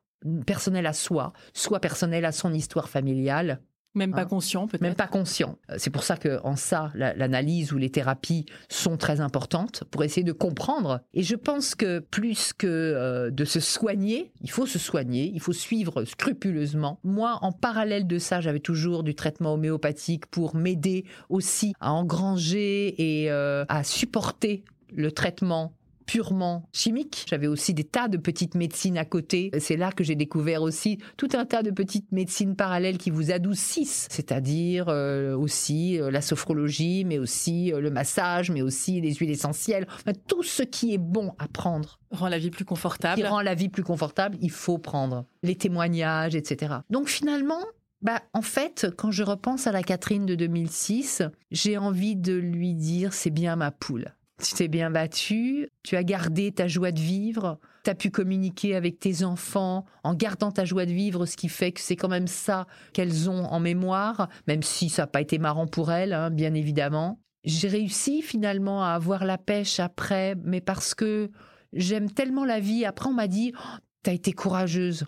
[0.47, 3.61] personnel à soi, soit personnel à son histoire familiale.
[3.95, 4.27] Même pas hein?
[4.27, 4.83] conscient, peut-être?
[4.83, 5.57] Même pas conscient.
[5.70, 10.03] Euh, c'est pour ça que en ça, l'analyse ou les thérapies sont très importantes pour
[10.03, 11.01] essayer de comprendre.
[11.14, 15.41] Et je pense que plus que euh, de se soigner, il faut se soigner, il
[15.41, 16.99] faut suivre scrupuleusement.
[17.05, 22.95] Moi, en parallèle de ça, j'avais toujours du traitement homéopathique pour m'aider aussi à engranger
[22.99, 25.72] et euh, à supporter le traitement
[26.07, 27.26] purement chimique.
[27.28, 29.50] J'avais aussi des tas de petites médecines à côté.
[29.59, 33.30] C'est là que j'ai découvert aussi tout un tas de petites médecines parallèles qui vous
[33.30, 39.14] adoucissent, c'est-à-dire euh, aussi euh, la sophrologie, mais aussi euh, le massage, mais aussi les
[39.14, 39.86] huiles essentielles.
[40.26, 41.98] tout ce qui est bon à prendre.
[42.11, 43.20] Rend la vie plus confortable.
[43.20, 45.24] Qui rend la vie plus confortable, il faut prendre.
[45.42, 46.76] Les témoignages, etc.
[46.90, 47.61] Donc finalement,
[48.02, 52.74] bah, en fait, quand je repense à la Catherine de 2006, j'ai envie de lui
[52.74, 54.14] dire c'est bien ma poule.
[54.43, 58.74] Tu t'es bien battu, tu as gardé ta joie de vivre, tu as pu communiquer
[58.74, 62.09] avec tes enfants en gardant ta joie de vivre, ce qui fait que c'est quand
[62.09, 66.12] même ça qu'elles ont en mémoire, même si ça n'a pas été marrant pour elles,
[66.12, 67.20] hein, bien évidemment.
[67.45, 71.30] J'ai réussi finalement à avoir la pêche après, mais parce que
[71.72, 72.85] j'aime tellement la vie.
[72.85, 75.05] Après, on m'a dit, oh, t'as été courageuse.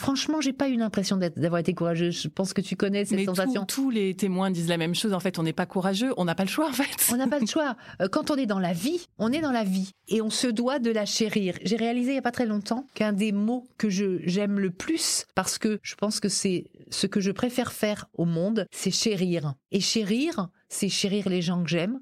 [0.00, 2.22] Franchement, j'ai pas eu l'impression d'avoir été courageuse.
[2.22, 3.66] Je pense que tu connais cette sensation.
[3.66, 5.12] tous les témoins disent la même chose.
[5.12, 6.14] En fait, on n'est pas courageux.
[6.16, 7.12] On n'a pas le choix, en fait.
[7.12, 7.76] On n'a pas le choix.
[8.00, 10.46] Euh, quand on est dans la vie, on est dans la vie et on se
[10.46, 11.54] doit de la chérir.
[11.64, 14.70] J'ai réalisé il y a pas très longtemps qu'un des mots que je j'aime le
[14.70, 18.90] plus, parce que je pense que c'est ce que je préfère faire au monde, c'est
[18.90, 19.52] chérir.
[19.70, 22.00] Et chérir, c'est chérir les gens que j'aime,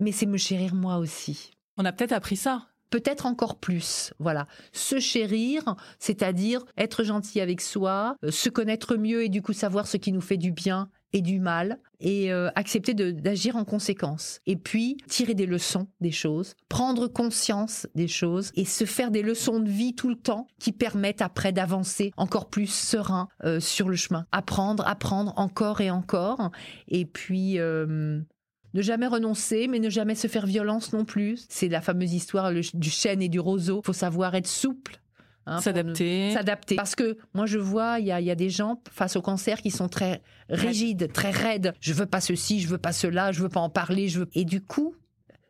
[0.00, 1.52] mais c'est me chérir moi aussi.
[1.76, 4.12] On a peut-être appris ça peut-être encore plus.
[4.18, 9.52] Voilà, se chérir, c'est-à-dire être gentil avec soi, euh, se connaître mieux et du coup
[9.52, 13.64] savoir ce qui nous fait du bien et du mal et euh, accepter d'agir en
[13.64, 14.40] conséquence.
[14.46, 19.22] Et puis tirer des leçons des choses, prendre conscience des choses et se faire des
[19.22, 23.88] leçons de vie tout le temps qui permettent après d'avancer encore plus serein euh, sur
[23.88, 24.26] le chemin.
[24.32, 26.50] Apprendre, apprendre encore et encore.
[26.88, 27.58] Et puis
[28.78, 31.44] ne jamais renoncer, mais ne jamais se faire violence non plus.
[31.48, 33.80] C'est la fameuse histoire du chêne et du roseau.
[33.82, 35.00] Il faut savoir être souple.
[35.46, 36.32] Hein, s'adapter.
[36.32, 36.76] S'adapter.
[36.76, 39.88] Parce que moi, je vois, il y a, des gens face au cancer qui sont
[39.88, 41.72] très rigides, très raides.
[41.80, 44.08] Je veux pas ceci, je veux pas cela, je veux pas en parler.
[44.08, 44.28] Je veux...
[44.34, 44.94] Et du coup,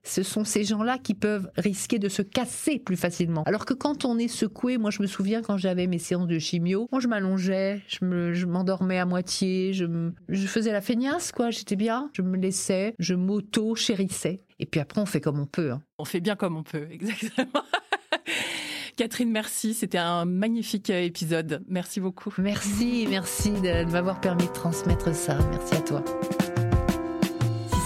[0.09, 3.42] ce sont ces gens-là qui peuvent risquer de se casser plus facilement.
[3.44, 6.38] Alors que quand on est secoué, moi je me souviens quand j'avais mes séances de
[6.38, 11.76] chimio, moi je m'allongeais, je m'endormais à moitié, je, je faisais la feignasse quoi, j'étais
[11.76, 14.42] bien, je me laissais, je m'auto-chérissais.
[14.61, 15.70] Et puis après, on fait comme on peut.
[15.70, 15.82] Hein.
[15.98, 17.62] On fait bien comme on peut, exactement.
[18.96, 19.74] Catherine, merci.
[19.74, 21.62] C'était un magnifique euh, épisode.
[21.68, 22.34] Merci beaucoup.
[22.38, 25.38] Merci, merci de m'avoir permis de transmettre ça.
[25.52, 26.04] Merci à toi.